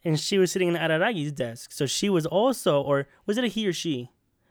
[0.05, 3.49] And she was sitting in Araragi's desk, so she was also, or was it a
[3.49, 4.11] he or she?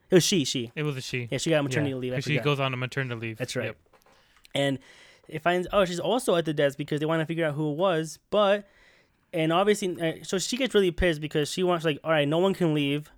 [0.10, 0.72] It was she, she.
[0.76, 2.14] it was a she Yeah, she got maternity Yeah, leave.
[2.14, 3.66] I she goes on a maternity leave That's right.
[3.66, 3.78] Yep.
[4.54, 4.80] And
[5.28, 7.72] it finds oh she's also at the desk because they want to figure out who
[7.72, 8.20] it was.
[8.30, 8.68] But
[9.34, 12.38] and obviously, uh, so she gets really pissed because she wants like all right, no
[12.38, 13.12] one can leave.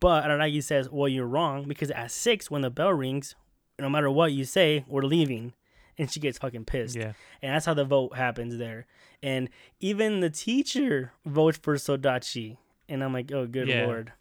[0.00, 3.34] But Araragi says, well, you're wrong because at six when the bell rings,
[3.78, 5.52] no matter what you say, we're leaving.
[6.00, 6.94] And she gets fucking pissed.
[6.96, 7.12] yeah
[7.42, 8.86] And that's how the vote happens there.
[9.22, 9.48] And
[9.80, 12.56] even the teacher votes for Sodachi.
[12.88, 13.84] And I'm like, oh, good Yeah.
[13.84, 14.12] lord.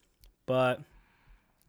[0.47, 0.82] But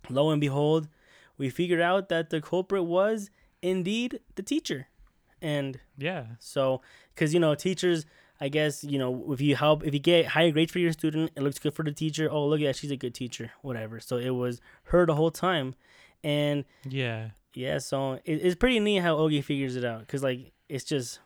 [0.09, 0.89] lo and behold,
[1.36, 3.28] we figured out that the culprit was
[3.61, 4.89] indeed the teacher.
[5.43, 6.80] And yeah so,
[7.14, 8.07] because, you know, teachers,
[8.41, 11.32] I guess, you know, if you help, if you get higher grades for your student,
[11.36, 12.28] it looks good for the teacher.
[12.30, 14.01] Oh, look at that, she's a good teacher, whatever.
[14.01, 15.74] So it was her the whole time.
[16.24, 20.52] And yeah yeah, so it, it's pretty neat how Ogi figures it out because like
[20.68, 21.18] it's just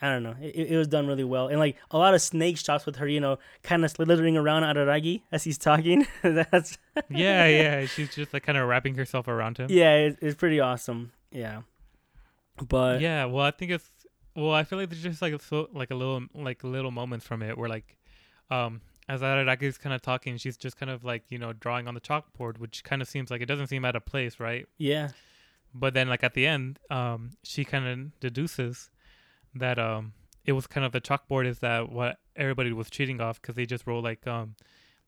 [0.00, 2.56] I don't know, it, it was done really well and like a lot of snake
[2.56, 6.06] shots with her, you know, kind of slithering around Araragi as he's talking.
[6.22, 6.78] That's
[7.08, 10.60] yeah yeah she's just like kind of wrapping herself around him yeah, it, it's pretty
[10.60, 11.12] awesome.
[11.32, 11.62] Yeah,
[12.68, 13.88] but yeah well i think it's
[14.36, 17.42] well i feel like there's just like so like a little like little moments from
[17.42, 17.96] it where like
[18.50, 21.94] um as Araragi's kind of talking she's just kind of like you know drawing on
[21.94, 25.10] the chalkboard which kind of seems like it doesn't seem out of place right yeah,
[25.74, 28.90] but then like at the end um she kind of deduces
[29.54, 30.12] that um
[30.44, 33.66] it was kind of the chalkboard is that what everybody was cheating off because they
[33.66, 34.54] just wrote like um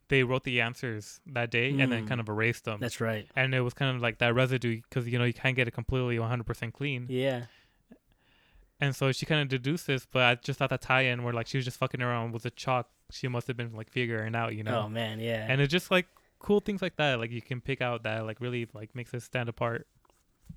[0.09, 2.09] they wrote the answers that day and then Mm.
[2.09, 3.27] kind of erased them that's right.
[3.35, 5.71] and it was kind of like that residue because you know you can't get it
[5.73, 7.45] completely 100% clean Yeah,
[8.81, 11.47] and so she kind of deduced this, but I just thought that tie-in where like
[11.47, 12.89] she was just fucking around with the chalk.
[13.11, 14.83] She must have been like figuring out, you know.
[14.85, 16.07] oh man, yeah, And it's just like
[16.41, 19.23] cool things like that, like you can pick out that like really like makes it
[19.23, 19.87] stand apart.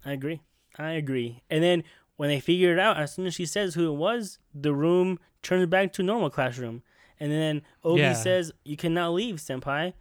[0.04, 0.42] I agree.
[0.78, 1.42] I agree.
[1.50, 1.84] And then
[2.18, 5.20] when they figure it out, as soon as she says who it was, the room
[5.42, 6.84] turns back to normal classroom.
[7.20, 8.14] And then Ogi Yeah.
[8.14, 9.94] says, "You cannot leave, senpai."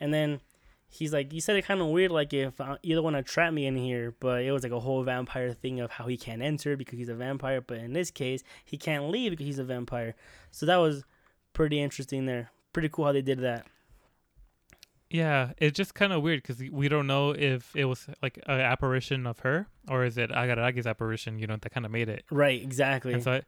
[0.00, 0.40] And then
[0.88, 3.22] he's like, you said it kind of weird, like if uh, you don't want to
[3.22, 6.16] trap me in here, but it was like a whole vampire thing of how he
[6.16, 9.58] can't enter because he's a vampire, but in this case, he can't leave because he's
[9.58, 10.14] a vampire.
[10.50, 11.04] So that was
[11.52, 12.50] pretty interesting there.
[12.72, 13.66] Pretty cool how they did that.
[15.12, 18.60] Yeah, it's just kind of weird because we don't know if it was like an
[18.60, 22.24] apparition of her or is it Araragi's apparition, you know, that kind of made it.
[22.30, 23.12] Right, exactly.
[23.12, 23.42] And so I,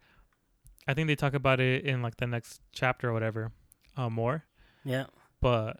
[0.86, 3.50] I think they talk about it in like the next chapter or whatever,
[3.96, 4.44] uh, more.
[4.84, 5.06] Yeah.
[5.40, 5.78] But,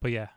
[0.00, 0.28] but yeah.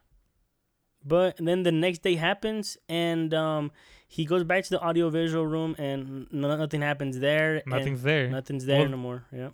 [1.06, 3.72] But then the next day happens, and um,
[4.08, 7.62] he goes back to the audiovisual room, and nothing happens there.
[7.66, 8.28] Nothing's there.
[8.28, 9.24] Nothing's there Well- no more.
[9.32, 9.50] Yeah.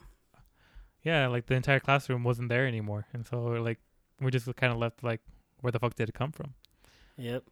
[1.04, 3.80] Yeah, like the entire classroom wasn't there anymore, and so like
[4.22, 5.22] we're just kind of left like,
[5.62, 6.54] where the fuck did it come from?
[7.18, 7.44] Yep.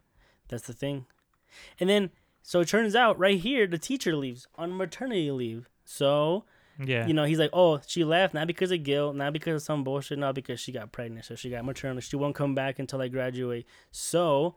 [0.48, 1.06] That's the thing.
[1.78, 2.10] And then,
[2.42, 5.68] so it turns out right here, the teacher leaves on maternity leave.
[5.84, 6.44] So,
[6.82, 7.06] Yeah.
[7.06, 9.84] you know, he's like, oh, she left not because of guilt, not because of some
[9.84, 11.24] bullshit, not because she got pregnant.
[11.26, 12.06] So she got maternity.
[12.08, 13.66] She won't come back until I graduate.
[13.90, 14.56] So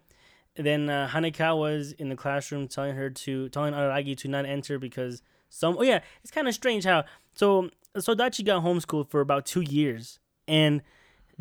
[0.56, 4.78] then uh, Haneka was in the classroom telling her to, telling Aragi to not enter
[4.80, 7.04] because some, oh yeah, it's kind of strange how,
[7.34, 10.20] so Sodachi got homeschooled for about two years.
[10.48, 10.82] And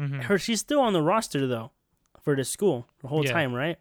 [0.09, 1.71] hmm her, she's still on the roster though
[2.21, 3.33] for the school the whole Yeah.
[3.33, 3.79] time, right?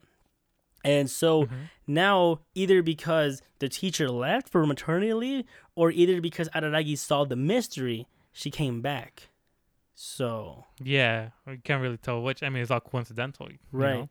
[0.84, 1.69] And so Mhm.
[1.88, 5.45] now either because the teacher left for maternity leave
[5.76, 9.30] or either because Araragi solved the mystery, she came back.
[9.93, 12.41] So, Yeah, we can't really tell which.
[12.41, 13.99] I mean, it's all coincidental, you right.
[13.99, 14.09] know?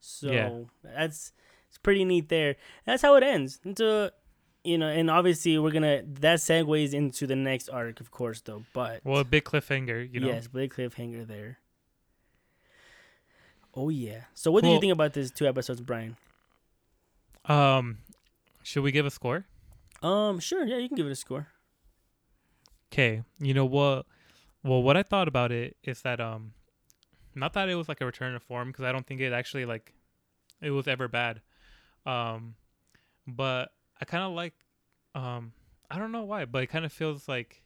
[0.00, 0.50] So, Yeah.
[0.82, 1.32] that's
[1.68, 2.56] it's pretty neat there.
[2.84, 3.60] That's how it ends.
[3.64, 4.12] Into
[4.68, 8.64] you know, and obviously we're to that segues into the next arc, of course, though.
[8.74, 10.26] But Well, a big cliffhanger, you know.
[10.28, 11.58] yes, big cliffhanger there.
[13.74, 14.24] Oh yeah.
[14.34, 16.16] So, what did you think about these two episodes, Brian?
[17.46, 17.98] Um,
[18.62, 19.46] should we give a score?
[20.02, 20.66] Um, sure.
[20.66, 21.48] Yeah, you can give it a score.
[22.92, 24.04] Okay, you know what?
[24.62, 26.52] Well, what I thought about it is that um,
[27.34, 29.64] not that it was like a return to form because I don't think it actually
[29.64, 29.94] like
[30.60, 31.40] it was ever bad.
[32.04, 32.54] Um,
[33.26, 33.70] but
[34.00, 34.54] I kind of like
[35.14, 35.52] um,
[35.90, 37.62] I don't know why, but it kind of feels like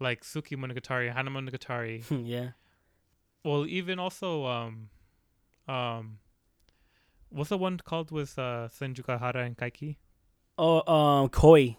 [0.00, 2.04] like Tsuki Monogatari, Hana Monogatari.
[2.26, 2.50] yeah.
[3.44, 4.88] well, even also um,
[5.68, 6.18] um,
[7.30, 9.96] what's the one called with uh Senjougahara and Kaiki?
[10.58, 11.76] Oh, um, Koi.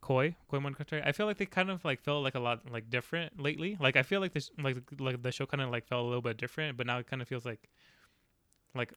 [0.00, 1.06] Koi, Koi Monogatari.
[1.06, 3.76] I feel like they kind of like felt like a lot like different lately.
[3.80, 6.22] Like I feel like this like like the show kind of like felt a little
[6.22, 7.68] bit different, but now it kind of feels like
[8.74, 8.92] like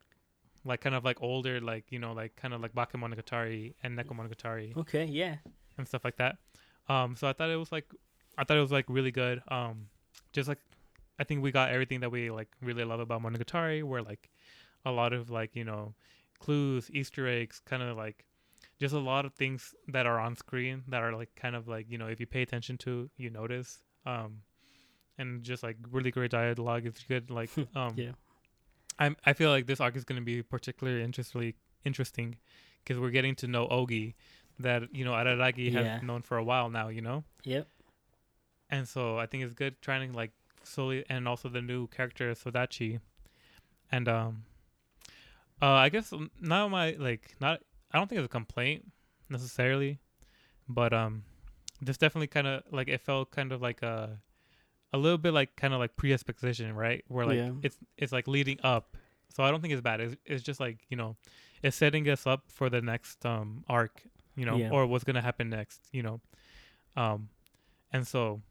[0.65, 4.75] like kind of like older, like you know, like kind of like Bakemonogatari and Nekomonogatari
[4.77, 5.35] Okay, yeah.
[5.77, 6.37] and stuff like that.
[6.89, 7.85] Um, so I thought it was like
[8.37, 9.41] I thought it was like really good.
[9.49, 9.87] Um,
[10.31, 10.59] just like
[11.19, 14.29] I think we got everything that we like really love about Monogatari, where like
[14.85, 15.93] a lot of like you know
[16.39, 18.25] clues, Easter eggs, kind of like
[18.79, 21.85] just a lot of things that are on screen that are like kind of like
[21.89, 23.79] you know if you pay attention to, you notice.
[24.05, 24.41] Um,
[25.17, 26.85] and just like really great dialogue.
[26.85, 27.29] It's good.
[27.29, 28.11] Like um, Yeah.
[28.99, 32.37] I'm I feel like this arc is going to be particularly interestingly interesting
[32.83, 34.13] because we're getting to know Ogi
[34.59, 35.95] that you know Araragi Yeah.
[35.95, 37.67] has known for a while now, you know, Yep.
[38.69, 40.31] and so I think it's good trying to like
[40.63, 42.99] slowly and also the new character Sodachi,
[43.91, 44.43] and um,
[45.61, 48.91] uh, I guess now my like not I don't think it's a complaint
[49.29, 49.99] necessarily,
[50.67, 51.23] but um,
[51.81, 54.19] this definitely kind of like it felt kind of like a
[54.93, 57.03] a little bit like kind of like pre-exposition, right?
[57.07, 57.51] Where like Yeah.
[57.63, 58.95] it's it's like leading up.
[59.35, 59.99] So I don't think it's bad.
[59.99, 61.15] It's, it's just like you know,
[61.63, 64.03] it's setting us up for the next um arc,
[64.35, 64.69] you know, Yeah.
[64.71, 66.21] or what's gonna happen next, you know,
[66.95, 67.29] um,
[67.91, 68.41] and so,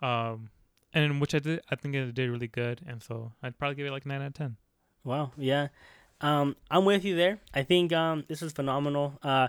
[0.00, 0.50] um,
[0.92, 3.86] and which I did, I think it did really good, and so I'd probably give
[3.86, 4.56] it like nine out of ten.
[5.04, 5.32] Wow.
[5.36, 5.68] Yeah.
[6.20, 7.38] Um, I'm with you there.
[7.54, 9.18] I think um, this is phenomenal.
[9.22, 9.48] Uh,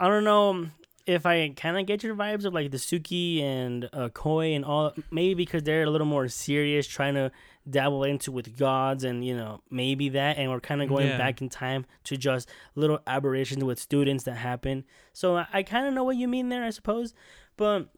[0.00, 0.68] I don't know
[1.06, 4.64] if I kind of get your vibes of like the Tsuki and uh, Koi and
[4.64, 4.92] all.
[5.10, 7.30] Maybe because they're a little more serious, trying to
[7.68, 11.18] dabble into with gods and you know maybe that, and we're kind of going Yeah.
[11.18, 14.84] back in time to just little aberrations with students that happen.
[15.12, 17.14] So I, I kind of know what you mean there, I suppose,
[17.56, 17.88] but.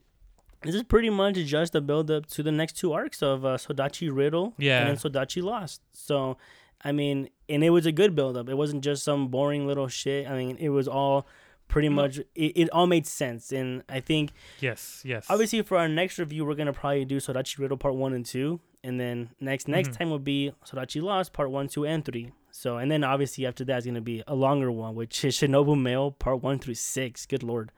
[0.62, 3.58] This is pretty much just a build up to the next two arcs of uh,
[3.58, 4.80] Sodachi Riddle Yeah.
[4.80, 5.82] and then Sodachi Lost.
[5.92, 6.36] So,
[6.82, 8.48] I mean, and it was a good build up.
[8.48, 10.26] It wasn't just some boring little shit.
[10.26, 11.28] I mean, it was all
[11.68, 13.52] pretty much, it, it all made sense.
[13.52, 15.26] And I think, Yes, yes.
[15.28, 18.24] obviously, for our next review, we're going to probably do Sodachi Riddle Part 1 and
[18.26, 18.60] 2.
[18.84, 19.98] And then next next Mhm.
[19.98, 22.32] time will be Sodachi Lost Part 1, 2, and 3.
[22.50, 25.36] So, and then obviously after that is going to be a longer one, which is
[25.36, 27.26] Shinobu Mail Part 1 through 6.
[27.26, 27.70] Good lord.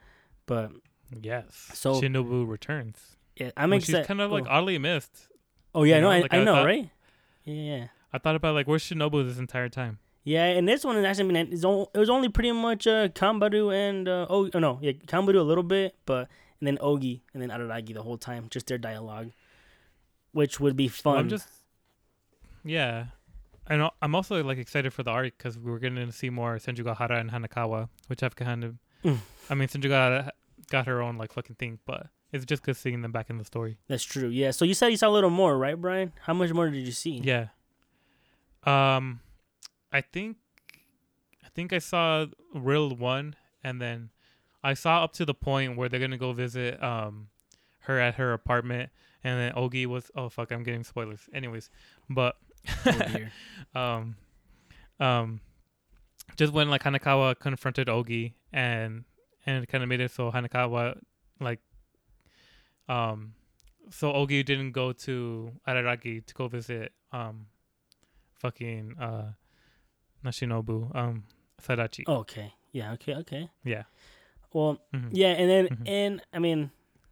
[0.47, 0.73] But
[1.21, 1.71] yes.
[1.75, 3.17] So- Shinobu returns.
[3.37, 4.07] yeah, I'm excited.
[4.07, 5.29] kind of like oddly missed.
[5.75, 6.91] oh, yeah, you no, know, I, like I I know, thought- right?
[7.45, 7.87] Yeah, yeah.
[8.13, 9.99] I thought about like where's Shinobu this entire time.
[10.23, 13.09] Yeah, and this one has actually been it's on, it was only pretty much uh
[13.09, 16.29] Kambaru and uh oh, oh no, yeah, Kambaru a little bit, but
[16.61, 19.31] and then Ogi and then Araragi the whole time, just their dialogue.
[20.33, 21.19] Which would be fun.
[21.19, 21.49] I'm just
[22.65, 23.07] yeah,
[23.67, 27.19] and I'm also like excited for the arc because we're going to see more Senjougahara
[27.19, 28.77] and Hanekawa, which have kind of.
[29.05, 29.19] Mm.
[29.49, 30.31] I mean, Senjougahara
[30.71, 33.45] got her own like fucking thing, but it's just good seeing them back in the
[33.45, 33.79] story.
[33.89, 34.29] That's true.
[34.29, 34.51] Yeah.
[34.51, 36.13] So you said you saw a little more, right, Brian?
[36.23, 37.21] How much more did you see?
[37.25, 37.47] Yeah.
[38.65, 39.21] Um,
[39.93, 40.37] I think,
[41.45, 44.11] I think I saw real one, and then
[44.63, 47.29] I saw up to the point where they're gonna go visit um
[47.81, 48.91] her at her apartment,
[49.25, 51.29] and then Ogi was oh fuck I'm getting spoilers.
[51.33, 51.71] Anyways,
[52.09, 52.37] but
[52.87, 53.01] Oh,
[53.75, 54.17] um,
[54.99, 55.41] um,
[56.37, 59.05] just when like Hanekawa confronted Ogi and
[59.47, 60.99] and it kind of made it so Hanekawa
[61.41, 61.61] like
[62.89, 63.35] um
[63.91, 67.47] so Ogi didn't go to Araragi to go visit um
[68.35, 69.33] fucking uh
[70.25, 71.25] Nashinobu um
[71.63, 72.05] Sodachi.
[72.09, 72.53] okay.
[72.73, 72.93] Yeah.
[72.93, 73.15] Okay.
[73.17, 73.51] Okay.
[73.65, 73.83] Yeah.
[74.53, 75.09] Well, Mhm.
[75.13, 75.89] yeah, and then Mhm.
[75.89, 76.71] and I mean,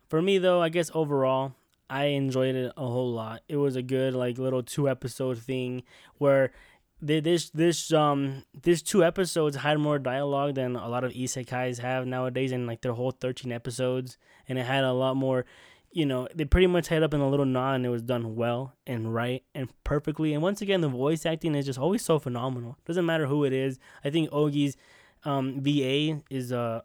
[0.08, 1.54] for me though, I guess overall,
[1.90, 3.42] I enjoyed it a whole lot.
[3.48, 5.82] It was a good like little two episode thing
[6.18, 6.52] where
[7.00, 11.78] they, this this um this two episodes had more dialogue than a lot of isekais
[11.78, 15.44] have nowadays in like their whole 13 episodes and it had a lot more
[15.92, 18.36] you know they pretty much head up in a little nod and it was done
[18.36, 20.34] well and right and perfectly.
[20.34, 22.76] And once again the voice acting is just always so phenomenal.
[22.84, 23.78] Doesn't matter who it is.
[24.04, 24.76] I think ogi's
[25.24, 26.82] um va is uh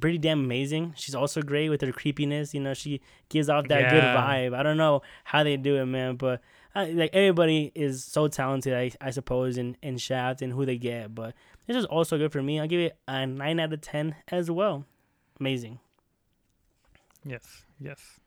[0.00, 0.94] pretty damn amazing.
[0.96, 2.54] She's also great with her creepiness.
[2.54, 4.54] You know she gives off that good vibe.
[4.54, 6.40] I don't know how they do it man but
[6.74, 10.76] uh, like everybody is so talented i, I suppose in, in shaft and who they
[10.76, 11.34] get but
[11.66, 12.60] this is also good for me.
[12.60, 14.84] I'll give it a 9 out of 10 as well.
[15.40, 15.80] Amazing.
[17.24, 18.20] Yes, yes.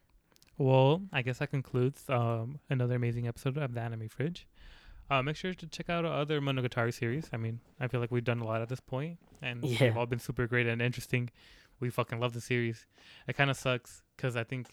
[0.60, 4.46] Well, I guess that concludes um, another amazing episode of the Anime Fridge.
[5.10, 7.30] Uh, make sure to check out our other Monogatari series.
[7.34, 9.80] I mean, I feel like we've done a lot at this point, and Yeah.
[9.80, 11.32] they've all been super great and interesting.
[11.80, 12.86] We fucking love the series.
[13.28, 14.68] It kind of sucks because I think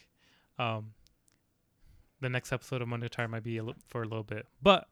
[0.58, 0.92] um,
[2.20, 4.88] the next episode of Monogatari might be a li- for a little bit, but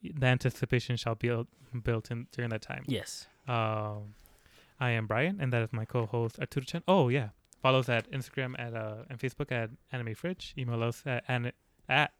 [0.00, 1.28] the anticipation shall be
[1.82, 2.84] built in during that time.
[2.86, 4.14] yes Um,
[4.78, 6.82] I am Brian, and that is my co-host Arturo Chen.
[6.86, 7.30] Oh yeah,
[7.60, 10.54] follow us at Instagram at uh and Facebook at Anime Fridge.
[10.56, 11.52] Email us at an,
[11.88, 12.12] at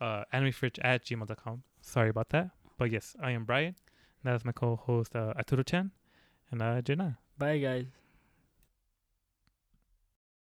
[0.00, 1.62] uh animefridge at gmail.com.
[1.80, 3.74] Sorry about that, but yes, I am Brian.
[4.22, 5.90] That is my co-host uh, Arturo Chen,
[6.50, 7.18] and uh Jenna.
[7.38, 7.86] bye guys